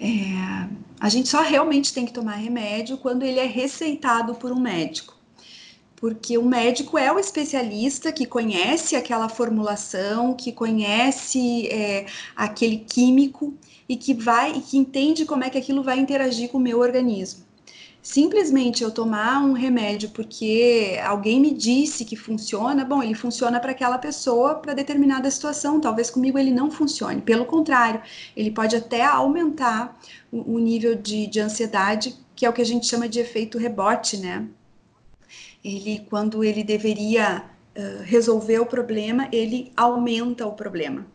É, 0.00 0.68
a 0.98 1.08
gente 1.08 1.28
só 1.28 1.42
realmente 1.42 1.92
tem 1.92 2.06
que 2.06 2.12
tomar 2.12 2.36
remédio 2.36 2.96
quando 2.96 3.24
ele 3.24 3.38
é 3.38 3.46
receitado 3.46 4.34
por 4.36 4.50
um 4.52 4.58
médico. 4.58 5.14
Porque 6.02 6.36
o 6.36 6.44
médico 6.44 6.98
é 6.98 7.12
o 7.12 7.18
especialista 7.20 8.10
que 8.10 8.26
conhece 8.26 8.96
aquela 8.96 9.28
formulação, 9.28 10.34
que 10.34 10.50
conhece 10.50 11.68
é, 11.68 12.06
aquele 12.34 12.78
químico 12.78 13.54
e 13.88 13.94
que 13.96 14.12
vai 14.12 14.50
e 14.56 14.60
que 14.62 14.76
entende 14.76 15.24
como 15.24 15.44
é 15.44 15.48
que 15.48 15.56
aquilo 15.56 15.80
vai 15.80 16.00
interagir 16.00 16.48
com 16.48 16.58
o 16.58 16.60
meu 16.60 16.80
organismo. 16.80 17.44
Simplesmente 18.02 18.82
eu 18.82 18.90
tomar 18.90 19.44
um 19.44 19.52
remédio 19.52 20.10
porque 20.10 20.98
alguém 21.04 21.38
me 21.40 21.54
disse 21.54 22.04
que 22.04 22.16
funciona, 22.16 22.84
bom, 22.84 23.00
ele 23.00 23.14
funciona 23.14 23.60
para 23.60 23.70
aquela 23.70 23.96
pessoa 23.96 24.56
para 24.56 24.74
determinada 24.74 25.30
situação, 25.30 25.80
talvez 25.80 26.10
comigo 26.10 26.36
ele 26.36 26.50
não 26.50 26.68
funcione. 26.68 27.22
Pelo 27.22 27.44
contrário, 27.44 28.02
ele 28.36 28.50
pode 28.50 28.74
até 28.74 29.04
aumentar 29.04 29.96
o, 30.32 30.54
o 30.54 30.58
nível 30.58 30.96
de, 30.96 31.28
de 31.28 31.38
ansiedade, 31.38 32.16
que 32.34 32.44
é 32.44 32.50
o 32.50 32.52
que 32.52 32.60
a 32.60 32.66
gente 32.66 32.88
chama 32.88 33.08
de 33.08 33.20
efeito 33.20 33.56
rebote, 33.56 34.16
né? 34.16 34.48
Ele, 35.64 36.06
quando 36.10 36.42
ele 36.42 36.64
deveria 36.64 37.44
uh, 37.76 38.02
resolver 38.02 38.58
o 38.58 38.66
problema, 38.66 39.28
ele 39.32 39.72
aumenta 39.76 40.46
o 40.46 40.52
problema. 40.52 41.06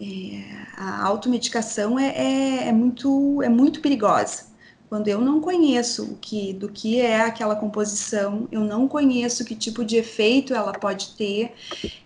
É, 0.00 0.42
a 0.76 1.04
automedicação 1.06 1.98
é, 1.98 2.08
é, 2.08 2.68
é, 2.68 2.72
muito, 2.72 3.40
é 3.42 3.48
muito 3.48 3.80
perigosa 3.80 4.54
quando 4.94 5.08
eu 5.08 5.20
não 5.20 5.40
conheço 5.40 6.04
o 6.04 6.16
que, 6.18 6.52
do 6.52 6.68
que 6.68 7.00
é 7.00 7.22
aquela 7.22 7.56
composição, 7.56 8.46
eu 8.52 8.60
não 8.60 8.86
conheço 8.86 9.44
que 9.44 9.56
tipo 9.56 9.84
de 9.84 9.96
efeito 9.96 10.54
ela 10.54 10.72
pode 10.72 11.16
ter, 11.16 11.52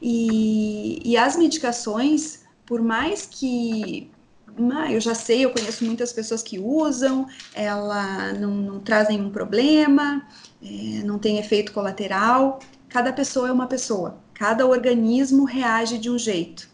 e, 0.01 0.99
e 1.05 1.15
as 1.15 1.37
medicações, 1.37 2.45
por 2.65 2.81
mais 2.81 3.27
que 3.27 4.11
ah, 4.73 4.93
eu 4.93 5.01
já 5.01 5.15
sei, 5.15 5.45
eu 5.45 5.51
conheço 5.51 5.85
muitas 5.85 6.13
pessoas 6.13 6.43
que 6.43 6.59
usam, 6.59 7.27
ela 7.55 8.33
não, 8.35 8.51
não 8.51 8.81
traz 8.81 9.09
nenhum 9.09 9.31
problema, 9.31 10.27
é, 10.63 11.03
não 11.05 11.19
tem 11.19 11.39
efeito 11.39 11.73
colateral. 11.73 12.61
Cada 12.89 13.13
pessoa 13.13 13.49
é 13.49 13.53
uma 13.53 13.67
pessoa, 13.67 14.19
cada 14.35 14.67
organismo 14.67 15.45
reage 15.45 15.99
de 15.99 16.11
um 16.11 16.19
jeito. 16.19 16.69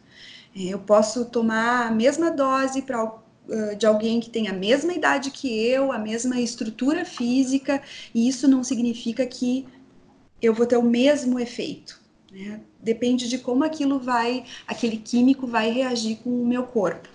É, 0.56 0.62
eu 0.64 0.78
posso 0.78 1.24
tomar 1.26 1.88
a 1.88 1.90
mesma 1.90 2.30
dose 2.30 2.82
para 2.82 3.22
de 3.76 3.84
alguém 3.84 4.20
que 4.20 4.30
tem 4.30 4.48
a 4.48 4.54
mesma 4.54 4.94
idade 4.94 5.30
que 5.30 5.66
eu, 5.66 5.92
a 5.92 5.98
mesma 5.98 6.40
estrutura 6.40 7.04
física, 7.04 7.82
e 8.14 8.26
isso 8.26 8.48
não 8.48 8.64
significa 8.64 9.26
que 9.26 9.66
eu 10.40 10.54
vou 10.54 10.64
ter 10.64 10.78
o 10.78 10.82
mesmo 10.82 11.38
efeito. 11.38 12.00
Né? 12.30 12.60
Depende 12.82 13.28
de 13.28 13.38
como 13.38 13.62
aquilo 13.64 13.98
vai, 13.98 14.44
aquele 14.66 14.96
químico 14.96 15.46
vai 15.46 15.70
reagir 15.70 16.16
com 16.16 16.30
o 16.30 16.46
meu 16.46 16.64
corpo. 16.64 17.08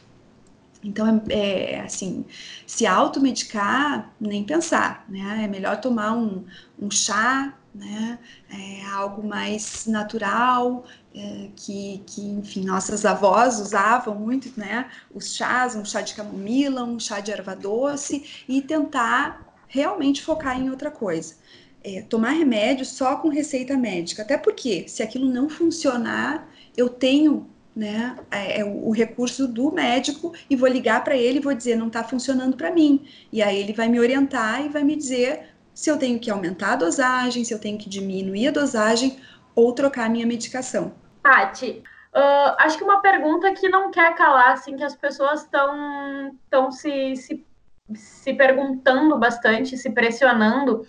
Então, 0.84 1.22
é, 1.30 1.74
é 1.74 1.82
assim, 1.82 2.26
se 2.66 2.86
automedicar, 2.86 4.14
nem 4.20 4.44
pensar, 4.44 5.06
né? 5.10 5.42
É 5.44 5.48
melhor 5.48 5.82
tomar 5.82 6.14
um, 6.14 6.46
um 6.80 6.90
chá, 6.90 7.54
né? 7.76 8.18
É 8.50 8.86
algo 8.86 9.26
mais 9.28 9.86
natural, 9.86 10.86
é, 11.14 11.50
que, 11.56 12.02
que, 12.08 12.22
enfim, 12.22 12.64
nossas 12.64 13.06
avós 13.06 13.60
usavam 13.60 14.16
muito, 14.16 14.52
né? 14.58 14.90
Os 15.14 15.36
chás, 15.36 15.76
um 15.76 15.84
chá 15.84 16.02
de 16.02 16.14
camomila, 16.14 16.84
um 16.84 17.00
chá 17.00 17.20
de 17.20 17.32
erva 17.32 17.56
doce, 17.56 18.44
e 18.48 18.62
tentar 18.62 19.50
realmente 19.68 20.22
focar 20.24 20.60
em 20.60 20.70
outra 20.70 20.90
coisa. 20.90 21.36
É, 21.84 22.02
tomar 22.02 22.32
remédio 22.32 22.86
só 22.86 23.18
com 23.18 23.30
receita 23.30 23.78
médica, 23.78 24.22
até 24.22 24.38
porque 24.38 24.88
se 24.88 25.02
aquilo 25.04 25.30
não 25.30 25.50
funcionar, 25.50 26.50
eu 26.76 26.90
tenho 26.90 27.50
né, 27.76 28.18
é, 28.30 28.62
é 28.62 28.66
o, 28.66 28.92
recurso 28.92 29.48
do 29.48 29.72
médico 29.72 30.34
e 30.50 30.56
vou 30.56 30.68
ligar 30.68 31.04
para 31.04 31.16
ele 31.16 31.38
e 31.38 31.42
vou 31.42 31.54
dizer 31.54 31.76
não 31.76 31.88
está 31.88 32.04
funcionando 32.04 32.58
para 32.58 32.72
mim. 32.72 33.08
E 33.32 33.42
aí 33.42 33.60
ele 33.60 33.74
vai 33.74 33.88
me 33.88 34.00
orientar 34.00 34.66
e 34.66 34.70
vai 34.70 34.84
me 34.84 34.96
dizer 34.96 35.50
se 35.74 35.90
eu 35.90 35.98
tenho 35.98 36.20
que 36.20 36.30
aumentar 36.30 36.74
a 36.74 36.76
dosagem, 36.76 37.44
se 37.44 37.54
eu 37.54 37.60
tenho 37.60 37.78
que 37.78 37.90
diminuir 37.90 38.50
a 38.50 38.52
dosagem 38.52 39.18
ou 39.56 39.72
trocar 39.72 40.06
a 40.06 40.10
minha 40.10 40.26
medicação. 40.26 40.94
Tati, 41.24 41.84
uh, 42.14 42.56
acho 42.58 42.78
que 42.78 42.84
uma 42.84 43.02
pergunta 43.02 43.54
que 43.54 43.70
não 43.70 43.92
quer 43.92 44.14
calar, 44.16 44.54
assim, 44.54 44.76
que 44.76 44.84
as 44.84 44.96
pessoas 44.96 45.44
estão 45.44 46.36
tão 46.50 46.72
se, 46.72 47.16
se, 47.16 47.46
se 47.94 48.34
perguntando 48.34 49.18
bastante, 49.18 49.78
se 49.78 49.90
pressionando, 49.90 50.86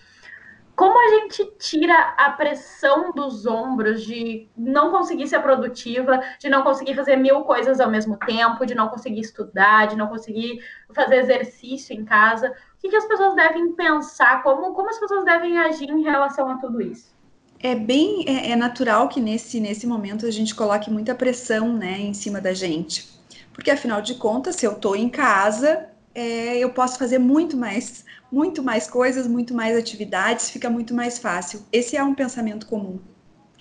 como 0.74 0.98
a 0.98 1.20
gente 1.20 1.44
tira 1.58 2.14
a 2.16 2.30
pressão 2.30 3.12
dos 3.12 3.44
ombros 3.44 4.02
de 4.02 4.48
não 4.56 4.90
conseguir 4.90 5.26
ser 5.28 5.40
produtiva, 5.40 6.20
de 6.38 6.48
não 6.48 6.62
conseguir 6.62 6.94
fazer 6.94 7.16
mil 7.16 7.42
coisas 7.42 7.80
ao 7.80 7.90
mesmo 7.90 8.16
tempo, 8.16 8.64
de 8.64 8.74
não 8.74 8.88
conseguir 8.88 9.20
estudar, 9.20 9.88
de 9.88 9.96
não 9.96 10.08
conseguir 10.08 10.60
fazer 10.94 11.16
exercício 11.16 11.94
em 11.94 12.04
casa? 12.04 12.48
O 12.50 12.80
que, 12.80 12.88
que 12.88 12.96
as 12.96 13.04
pessoas 13.04 13.34
devem 13.34 13.72
pensar? 13.72 14.42
Como, 14.42 14.72
como 14.72 14.88
as 14.88 14.98
pessoas 14.98 15.24
devem 15.24 15.58
agir 15.58 15.90
em 15.90 16.02
relação 16.02 16.48
a 16.48 16.56
tudo 16.56 16.80
isso? 16.80 17.14
É 17.62 17.74
bem 17.74 18.24
é, 18.26 18.52
é 18.52 18.56
natural 18.56 19.08
que 19.08 19.20
nesse, 19.20 19.60
nesse 19.60 19.86
momento 19.86 20.24
a 20.24 20.30
gente 20.30 20.54
coloque 20.54 20.90
muita 20.90 21.14
pressão 21.14 21.74
né, 21.74 22.00
em 22.00 22.14
cima 22.14 22.40
da 22.40 22.54
gente. 22.54 23.20
Porque 23.52 23.70
afinal 23.70 24.00
de 24.00 24.14
contas, 24.14 24.56
se 24.56 24.66
eu 24.66 24.72
estou 24.72 24.96
em 24.96 25.10
casa, 25.10 25.89
é, 26.14 26.58
eu 26.58 26.70
posso 26.70 26.98
fazer 26.98 27.18
muito 27.18 27.56
mais, 27.56 28.04
muito 28.30 28.62
mais 28.62 28.88
coisas, 28.88 29.26
muito 29.26 29.54
mais 29.54 29.76
atividades, 29.76 30.50
fica 30.50 30.68
muito 30.68 30.94
mais 30.94 31.18
fácil. 31.18 31.64
Esse 31.72 31.96
é 31.96 32.02
um 32.02 32.14
pensamento 32.14 32.66
comum. 32.66 32.98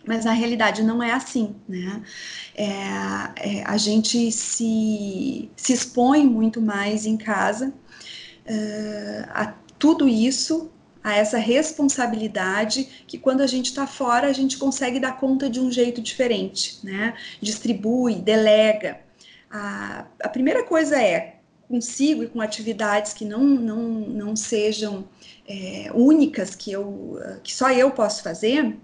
Mas 0.05 0.25
na 0.25 0.31
realidade 0.31 0.81
não 0.81 1.03
é 1.03 1.11
assim, 1.11 1.55
né? 1.67 2.01
É, 2.55 2.67
é, 3.35 3.63
a 3.63 3.77
gente 3.77 4.31
se, 4.31 5.51
se 5.55 5.73
expõe 5.73 6.25
muito 6.25 6.61
mais 6.61 7.05
em 7.05 7.15
casa 7.17 7.67
uh, 7.67 9.29
a 9.29 9.53
tudo 9.77 10.07
isso, 10.07 10.71
a 11.03 11.15
essa 11.15 11.37
responsabilidade 11.37 13.03
que 13.07 13.17
quando 13.17 13.41
a 13.41 13.47
gente 13.47 13.67
está 13.67 13.85
fora 13.85 14.27
a 14.27 14.33
gente 14.33 14.57
consegue 14.57 14.99
dar 14.99 15.17
conta 15.17 15.49
de 15.49 15.59
um 15.59 15.71
jeito 15.71 16.01
diferente, 16.01 16.79
né? 16.83 17.13
Distribui, 17.41 18.15
delega. 18.15 19.01
A, 19.51 20.05
a 20.23 20.29
primeira 20.29 20.63
coisa 20.63 21.01
é 21.01 21.38
consigo 21.69 22.23
e 22.23 22.27
com 22.27 22.41
atividades 22.41 23.13
que 23.13 23.23
não, 23.23 23.43
não, 23.43 23.77
não 23.77 24.35
sejam 24.35 25.07
é, 25.47 25.91
únicas, 25.93 26.55
que, 26.55 26.71
eu, 26.71 27.19
que 27.43 27.53
só 27.53 27.71
eu 27.71 27.91
posso 27.91 28.23
fazer, 28.23 28.75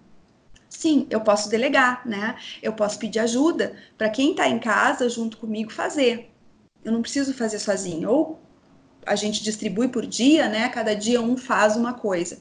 sim, 0.69 1.08
eu 1.10 1.19
posso 1.19 1.50
delegar, 1.50 2.08
né? 2.08 2.38
Eu 2.62 2.74
posso 2.74 3.00
pedir 3.00 3.19
ajuda 3.19 3.76
para 3.98 4.10
quem 4.10 4.32
está 4.32 4.48
em 4.48 4.60
casa 4.60 5.10
junto 5.10 5.38
comigo 5.38 5.74
fazer. 5.74 6.30
Eu 6.84 6.91
não 6.91 7.02
preciso 7.02 7.34
fazer 7.34 7.58
sozinho. 7.58 8.08
Ou 8.08 8.39
a 9.04 9.15
gente 9.15 9.43
distribui 9.43 9.88
por 9.88 10.06
dia, 10.06 10.48
né? 10.48 10.69
Cada 10.69 10.95
dia 10.95 11.19
um 11.19 11.36
faz 11.36 11.76
uma 11.76 11.93
coisa. 11.93 12.38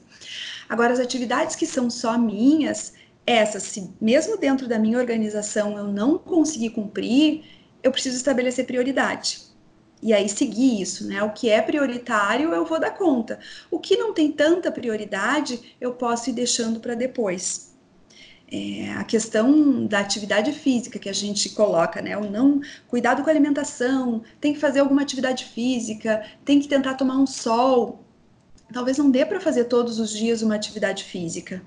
Agora, 0.69 0.93
as 0.93 0.99
atividades 0.99 1.55
que 1.55 1.65
são 1.65 1.89
só 1.89 2.17
minhas, 2.19 2.93
essas, 3.25 3.63
se 3.63 3.89
mesmo 3.99 4.37
dentro 4.37 4.67
da 4.67 4.77
minha 4.77 4.99
organização 4.99 5.75
eu 5.75 5.85
não 5.85 6.19
conseguir 6.19 6.71
cumprir, 6.71 7.43
eu 7.81 7.91
preciso 7.91 8.17
estabelecer 8.17 8.65
prioridade 8.67 9.54
e 10.01 10.13
aí 10.13 10.29
seguir 10.29 10.81
isso, 10.81 11.07
né? 11.07 11.23
O 11.23 11.31
que 11.31 11.49
é 11.49 11.61
prioritário 11.61 12.53
eu 12.53 12.65
vou 12.65 12.79
dar 12.79 12.91
conta. 12.91 13.39
O 13.71 13.79
que 13.79 13.97
não 13.97 14.13
tem 14.13 14.31
tanta 14.31 14.71
prioridade 14.71 15.75
eu 15.79 15.93
posso 15.93 16.29
ir 16.29 16.33
deixando 16.33 16.79
para 16.79 16.95
depois. 16.95 17.73
É, 18.51 18.91
a 18.91 19.03
questão 19.03 19.87
da 19.87 19.99
atividade 19.99 20.51
física 20.53 20.99
que 20.99 21.09
a 21.09 21.13
gente 21.13 21.49
coloca, 21.49 22.01
né? 22.01 22.15
O 22.15 22.29
não 22.29 22.61
cuidado 22.87 23.23
com 23.23 23.29
a 23.29 23.33
alimentação, 23.33 24.21
tem 24.39 24.53
que 24.53 24.59
fazer 24.59 24.79
alguma 24.81 25.01
atividade 25.01 25.45
física, 25.45 26.23
tem 26.43 26.59
que 26.59 26.67
tentar 26.67 26.93
tomar 26.93 27.17
um 27.17 27.25
sol. 27.25 28.03
Talvez 28.71 28.97
não 28.97 29.09
dê 29.09 29.25
para 29.25 29.39
fazer 29.39 29.65
todos 29.65 29.99
os 29.99 30.11
dias 30.11 30.41
uma 30.41 30.55
atividade 30.55 31.03
física, 31.03 31.63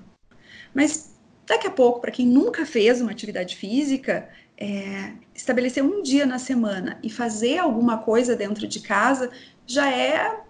mas 0.73 1.13
daqui 1.45 1.67
a 1.67 1.71
pouco, 1.71 1.99
para 1.99 2.11
quem 2.11 2.25
nunca 2.25 2.65
fez 2.65 3.01
uma 3.01 3.11
atividade 3.11 3.55
física, 3.55 4.29
é, 4.59 5.13
estabelecer 5.33 5.81
um 5.81 6.03
dia 6.03 6.25
na 6.25 6.37
semana 6.37 6.99
e 7.01 7.09
fazer 7.09 7.57
alguma 7.57 7.99
coisa 7.99 8.35
dentro 8.35 8.67
de 8.67 8.81
casa 8.81 9.31
já 9.65 9.89
é 9.89 10.41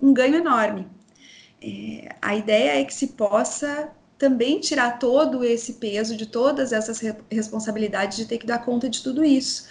um 0.00 0.14
ganho 0.14 0.36
enorme. 0.36 0.88
É, 1.62 2.16
a 2.22 2.34
ideia 2.34 2.80
é 2.80 2.84
que 2.84 2.94
se 2.94 3.08
possa 3.08 3.90
também 4.16 4.58
tirar 4.58 4.98
todo 4.98 5.44
esse 5.44 5.74
peso 5.74 6.16
de 6.16 6.24
todas 6.26 6.72
essas 6.72 6.98
re 7.00 7.14
responsabilidades 7.30 8.16
de 8.16 8.24
ter 8.24 8.38
que 8.38 8.46
dar 8.46 8.64
conta 8.64 8.88
de 8.88 9.02
tudo 9.02 9.22
isso. 9.22 9.68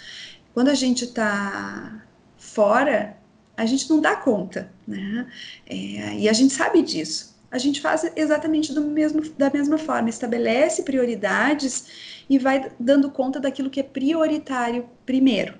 Quando 0.54 0.70
a 0.70 0.76
gente 0.76 1.06
está 1.06 2.04
fora, 2.38 3.18
a 3.58 3.66
gente 3.66 3.90
não 3.90 4.00
dá 4.00 4.16
conta, 4.16 4.72
né? 4.88 5.28
É, 5.66 6.20
e 6.20 6.30
a 6.30 6.34
gente 6.34 6.54
sabe 6.54 6.84
disso. 6.84 7.35
A 7.56 7.58
gente 7.58 7.80
faz 7.80 8.12
exatamente 8.18 8.78
mesmo, 8.78 9.22
da 9.38 9.50
mesma 9.50 9.78
forma, 9.78 10.10
estabelece 10.10 10.84
prioridades 10.84 12.26
e 12.30 12.38
vai 12.38 12.70
dando 12.78 13.10
conta 13.10 13.40
daquilo 13.40 13.70
que 13.70 13.80
é 13.80 13.84
prioritário 13.84 14.90
primeiro, 15.06 15.58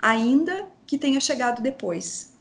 ainda 0.00 0.66
que 0.84 0.98
tenha 0.98 1.20
chegado 1.20 1.62
depois. 1.62 2.36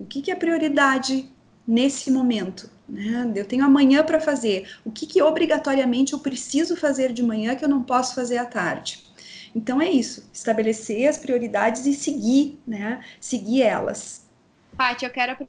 O 0.00 0.04
que, 0.04 0.20
que 0.20 0.32
é 0.32 0.34
prioridade 0.34 1.32
nesse 1.64 2.10
momento? 2.10 2.68
Né? 2.88 3.30
Eu 3.36 3.44
tenho 3.44 3.64
amanhã 3.64 4.02
para 4.02 4.18
fazer. 4.18 4.68
O 4.84 4.90
que, 4.90 5.06
que 5.06 5.22
obrigatoriamente 5.22 6.12
eu 6.12 6.18
preciso 6.18 6.74
fazer 6.74 7.12
de 7.12 7.22
manhã 7.22 7.54
que 7.54 7.64
eu 7.64 7.68
não 7.68 7.84
posso 7.84 8.16
fazer 8.16 8.38
à 8.38 8.44
tarde? 8.44 9.06
Então 9.54 9.80
é 9.80 9.88
isso, 9.88 10.28
estabelecer 10.32 11.08
as 11.08 11.18
prioridades 11.18 11.86
e 11.86 11.94
seguir, 11.94 12.60
né? 12.66 13.00
Seguir 13.20 13.62
elas. 13.62 14.28
Paty, 14.76 15.04
eu 15.04 15.10
quero 15.12 15.48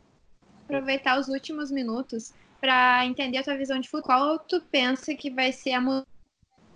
aproveitar 0.67 1.19
os 1.19 1.29
últimos 1.29 1.71
minutos 1.71 2.31
para 2.63 3.05
entender 3.05 3.39
a 3.39 3.43
tua 3.43 3.57
visão 3.57 3.77
de 3.77 3.89
futuro. 3.89 4.05
Qual 4.05 4.39
tu 4.39 4.61
pensa 4.71 5.13
que 5.13 5.29
vai 5.29 5.51
ser 5.51 5.73
a 5.73 6.05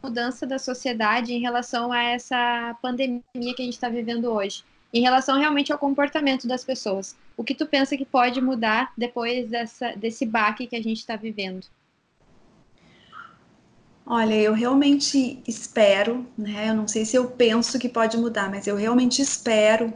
mudança 0.04 0.45
da 0.45 0.60
sociedade 0.60 1.34
em 1.34 1.39
relação 1.39 1.93
a 1.93 2.04
essa 2.04 2.78
pandemia 2.82 3.23
que 3.34 3.62
a 3.62 3.63
gente 3.63 3.76
está 3.76 3.88
vivendo 3.88 4.26
hoje, 4.26 4.65
em 4.93 5.02
relação 5.02 5.39
realmente 5.39 5.71
ao 5.71 5.80
comportamento 5.80 6.45
das 6.45 6.65
pessoas. 6.65 7.15
O 7.38 7.43
que 7.43 7.56
tu 7.56 7.65
pensa 7.65 7.95
que 7.95 8.04
pode 8.04 8.41
mudar 8.41 8.91
depois 8.97 9.50
dessa, 9.50 9.93
desse 9.95 10.26
baque 10.26 10.67
que 10.67 10.76
a 10.76 10.84
gente 10.84 10.97
está 10.97 11.15
vivendo? 11.15 11.65
Olha, 14.06 14.36
eu 14.36 14.54
realmente 14.54 15.41
espero, 15.47 16.28
né? 16.38 16.69
Eu 16.69 16.76
não 16.76 16.88
sei 16.88 17.06
se 17.06 17.15
eu 17.15 17.30
penso 17.30 17.80
que 17.80 17.88
pode 17.88 18.17
mudar, 18.17 18.50
mas 18.50 18.67
eu 18.67 18.76
realmente 18.76 19.21
espero 19.21 19.93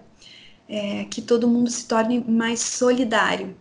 é, 0.69 1.03
que 1.05 1.21
todo 1.21 1.49
mundo 1.49 1.69
se 1.69 1.85
torne 1.85 2.23
mais 2.25 2.61
solidário, 2.61 3.57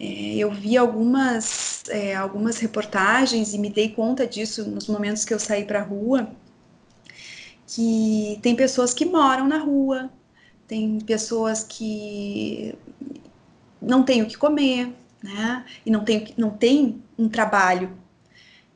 é, 0.00 0.36
eu 0.36 0.50
vi 0.50 0.78
algumas, 0.78 1.84
é, 1.90 2.14
algumas 2.14 2.58
reportagens 2.58 3.52
e 3.52 3.58
me 3.58 3.68
dei 3.68 3.90
conta 3.90 4.26
disso 4.26 4.64
nos 4.70 4.88
momentos 4.88 5.26
que 5.26 5.34
eu 5.34 5.38
saí 5.38 5.64
para 5.66 5.80
a 5.80 5.84
rua, 5.84 6.30
que 7.66 8.38
tem 8.42 8.56
pessoas 8.56 8.94
que 8.94 9.04
moram 9.04 9.46
na 9.46 9.58
rua, 9.58 10.10
tem 10.66 10.98
pessoas 11.00 11.62
que 11.62 12.74
não 13.80 14.02
têm 14.02 14.22
o 14.22 14.26
que 14.26 14.38
comer, 14.38 14.90
né? 15.22 15.66
E 15.84 15.90
não 15.90 16.02
tem, 16.02 16.32
não 16.36 16.50
tem 16.50 17.02
um 17.18 17.28
trabalho. 17.28 17.92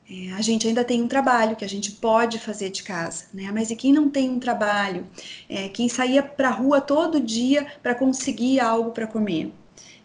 É, 0.09 0.33
a 0.33 0.43
gente 0.43 0.69
ainda 0.69 0.85
tem 0.85 1.03
um 1.03 1.09
trabalho 1.09 1.57
que 1.57 1.65
a 1.65 1.69
gente 1.69 1.93
pode 1.93 2.39
fazer 2.39 2.69
de 2.69 2.83
casa, 2.83 3.25
né? 3.33 3.51
Mas 3.51 3.71
e 3.71 3.77
quem 3.77 3.93
não 3.95 4.11
tem 4.11 4.29
um 4.29 4.39
trabalho? 4.39 5.07
É, 5.49 5.69
quem 5.71 5.89
saía 5.89 6.23
para 6.23 6.49
a 6.49 6.53
rua 6.53 6.83
todo 6.83 7.19
dia 7.19 7.67
para 7.83 7.95
conseguir 7.95 8.61
algo 8.61 8.91
para 8.91 9.07
comer? 9.07 9.53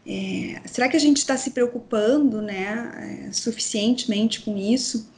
É, 0.05 0.61
será 0.65 0.87
que 0.89 0.97
a 0.97 0.99
gente 0.99 1.17
está 1.17 1.37
se 1.37 1.51
preocupando 1.51 2.41
né, 2.41 3.27
é, 3.27 3.31
suficientemente 3.31 4.41
com 4.41 4.57
isso? 4.57 5.09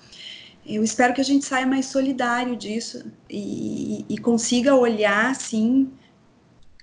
Eu 0.66 0.84
espero 0.84 1.14
que 1.14 1.22
a 1.22 1.24
gente 1.24 1.46
saia 1.46 1.66
mais 1.66 1.88
solidário 1.88 2.56
disso 2.56 3.12
e, 3.30 4.06
e 4.08 4.18
consiga 4.18 4.76
olhar 4.76 5.32
assim 5.32 5.92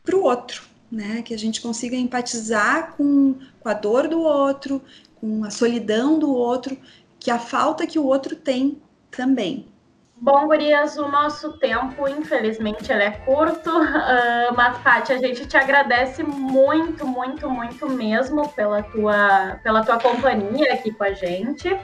para 0.04 0.16
o 0.16 0.22
outro, 0.22 0.64
né? 0.90 1.22
Que 1.22 1.32
a 1.32 1.38
gente 1.38 1.60
consiga 1.60 1.96
empatizar 1.96 2.94
com, 2.96 3.36
com 3.60 3.68
a 3.68 3.74
dor 3.74 4.08
do 4.08 4.20
outro, 4.20 4.82
com 5.16 5.44
a 5.44 5.50
solidão 5.50 6.18
do 6.18 6.32
outro, 6.32 6.76
que 7.20 7.30
a 7.30 7.38
falta 7.38 7.86
que 7.86 7.98
o 7.98 8.04
outro 8.04 8.34
tem 8.34 8.80
também. 9.10 9.66
Bom, 10.20 10.48
Gurias, 10.48 10.96
o 10.96 11.08
nosso 11.08 11.58
tempo, 11.58 12.08
infelizmente, 12.08 12.90
ele 12.90 13.04
é 13.04 13.10
curto, 13.10 13.70
uh, 13.70 14.52
mas, 14.56 14.76
Paty, 14.78 15.12
a 15.12 15.18
gente 15.18 15.46
te 15.46 15.56
agradece 15.56 16.24
muito, 16.24 17.06
muito, 17.06 17.48
muito 17.48 17.88
mesmo 17.88 18.48
pela 18.48 18.82
tua, 18.82 19.60
pela 19.62 19.84
tua 19.84 19.98
companhia 19.98 20.74
aqui 20.74 20.92
com 20.92 21.04
a 21.04 21.12
gente. 21.12 21.78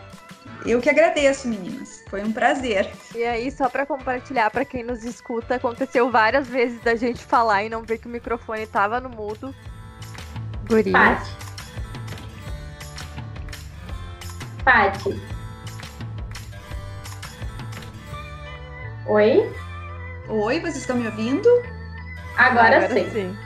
Eu 0.66 0.80
que 0.80 0.90
agradeço, 0.90 1.46
meninas. 1.46 2.02
Foi 2.08 2.24
um 2.24 2.32
prazer. 2.32 2.90
E 3.14 3.22
aí, 3.22 3.50
só 3.50 3.68
para 3.68 3.86
compartilhar 3.86 4.50
para 4.50 4.64
quem 4.64 4.82
nos 4.82 5.04
escuta, 5.04 5.54
aconteceu 5.54 6.10
várias 6.10 6.48
vezes 6.48 6.80
da 6.82 6.96
gente 6.96 7.22
falar 7.22 7.62
e 7.62 7.68
não 7.68 7.82
ver 7.82 7.98
que 7.98 8.06
o 8.06 8.10
microfone 8.10 8.62
estava 8.62 8.98
no 9.00 9.10
mudo. 9.10 9.54
Gurias. 10.66 10.92
Paty. 10.92 11.44
Paty, 14.64 15.33
Oi? 19.06 19.52
Oi, 20.28 20.60
vocês 20.60 20.76
estão 20.76 20.96
me 20.96 21.06
ouvindo? 21.06 21.48
Agora, 22.38 22.78
Agora 22.78 22.88
sim. 22.88 23.10
sim. 23.10 23.36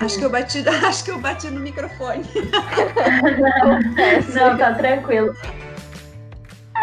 Acho 0.00 0.18
que 0.18 0.24
eu 0.24 0.30
bati, 0.30 0.64
acho 0.68 1.04
que 1.04 1.10
eu 1.12 1.18
bati 1.20 1.48
no 1.48 1.60
microfone. 1.60 2.24
Não, 4.34 4.50
não, 4.50 4.58
tá 4.58 4.74
tranquilo. 4.74 5.32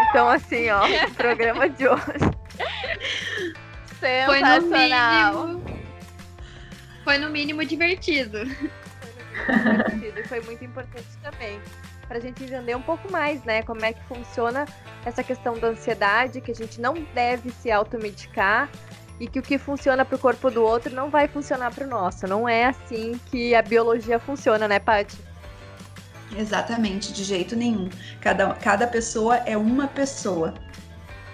Então 0.08 0.28
assim, 0.28 0.70
ó, 0.70 0.86
o 0.86 1.10
programa 1.14 1.68
de 1.68 1.86
hoje. 1.86 2.02
Sensacional. 4.00 4.24
Foi 4.24 4.38
no 4.38 4.70
mínimo, 4.70 5.64
foi 7.04 7.18
no 7.18 7.30
mínimo 7.30 7.64
divertido. 7.66 8.38
Foi, 8.38 9.56
no 9.56 9.62
mínimo 9.62 9.84
divertido 9.84 10.20
e 10.20 10.24
foi 10.24 10.40
muito 10.40 10.64
importante 10.64 11.08
também 11.22 11.60
para 12.14 12.20
a 12.20 12.22
gente 12.22 12.44
entender 12.44 12.76
um 12.76 12.80
pouco 12.80 13.10
mais, 13.10 13.42
né, 13.42 13.64
como 13.64 13.84
é 13.84 13.92
que 13.92 14.00
funciona 14.04 14.66
essa 15.04 15.20
questão 15.24 15.58
da 15.58 15.66
ansiedade, 15.66 16.40
que 16.40 16.52
a 16.52 16.54
gente 16.54 16.80
não 16.80 16.94
deve 17.12 17.50
se 17.50 17.72
automedicar 17.72 18.70
e 19.18 19.26
que 19.26 19.40
o 19.40 19.42
que 19.42 19.58
funciona 19.58 20.04
para 20.04 20.14
o 20.14 20.18
corpo 20.20 20.48
do 20.48 20.62
outro 20.62 20.94
não 20.94 21.10
vai 21.10 21.26
funcionar 21.26 21.74
para 21.74 21.84
o 21.84 21.88
nosso. 21.88 22.24
Não 22.28 22.48
é 22.48 22.66
assim 22.66 23.20
que 23.26 23.52
a 23.52 23.62
biologia 23.62 24.20
funciona, 24.20 24.68
né, 24.68 24.78
Paty? 24.78 25.18
Exatamente, 26.38 27.12
de 27.12 27.24
jeito 27.24 27.56
nenhum. 27.56 27.88
Cada, 28.20 28.54
cada 28.54 28.86
pessoa 28.86 29.38
é 29.38 29.56
uma 29.56 29.88
pessoa. 29.88 30.54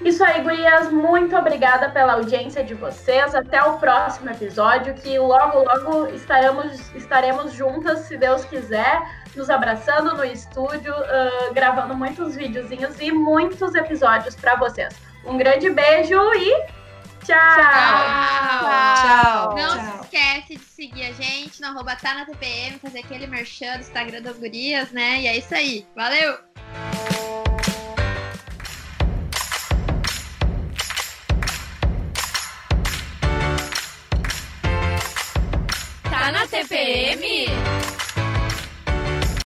Isso 0.03 0.25
aí, 0.25 0.40
gurias. 0.40 0.90
Muito 0.90 1.37
obrigada 1.37 1.90
pela 1.90 2.14
audiência 2.14 2.64
de 2.64 2.73
vocês. 2.73 3.35
Até 3.35 3.62
o 3.62 3.77
próximo 3.77 4.31
episódio, 4.31 4.95
que 4.95 5.19
logo, 5.19 5.62
logo 5.62 6.07
estaremos, 6.07 6.90
estaremos 6.95 7.53
juntas, 7.53 8.01
se 8.01 8.16
Deus 8.16 8.47
quiser, 8.47 8.99
nos 9.37 9.51
abraçando 9.51 10.16
no 10.16 10.25
estúdio, 10.25 10.95
uh, 10.95 11.55
gravando 11.55 11.95
muitos 11.97 12.35
videozinhos 12.35 13.01
e 13.01 13.12
muitos 13.12 13.75
episódios 13.75 14.35
para 14.35 14.57
vocês. 14.57 14.95
Um 15.25 15.37
grande 15.37 15.71
beijo 15.71 16.19
e 16.35 16.51
tchau! 17.25 17.37
Tchau! 18.97 19.55
Não 19.55 19.77
tchau. 19.77 19.81
se 19.81 20.01
esquece 20.05 20.57
de 20.57 20.64
seguir 20.64 21.05
a 21.05 21.12
gente 21.12 21.61
no 21.61 21.69
arroba 21.69 21.97
tá 21.97 22.14
na 22.14 22.25
TPM, 22.25 22.79
fazer 22.79 23.01
aquele 23.01 23.27
merchan 23.27 23.75
do 23.75 23.81
Instagram 23.81 24.23
das 24.23 24.38
gurias, 24.38 24.90
né? 24.90 25.21
E 25.21 25.27
é 25.27 25.37
isso 25.37 25.55
aí. 25.55 25.87
Valeu! 25.95 26.38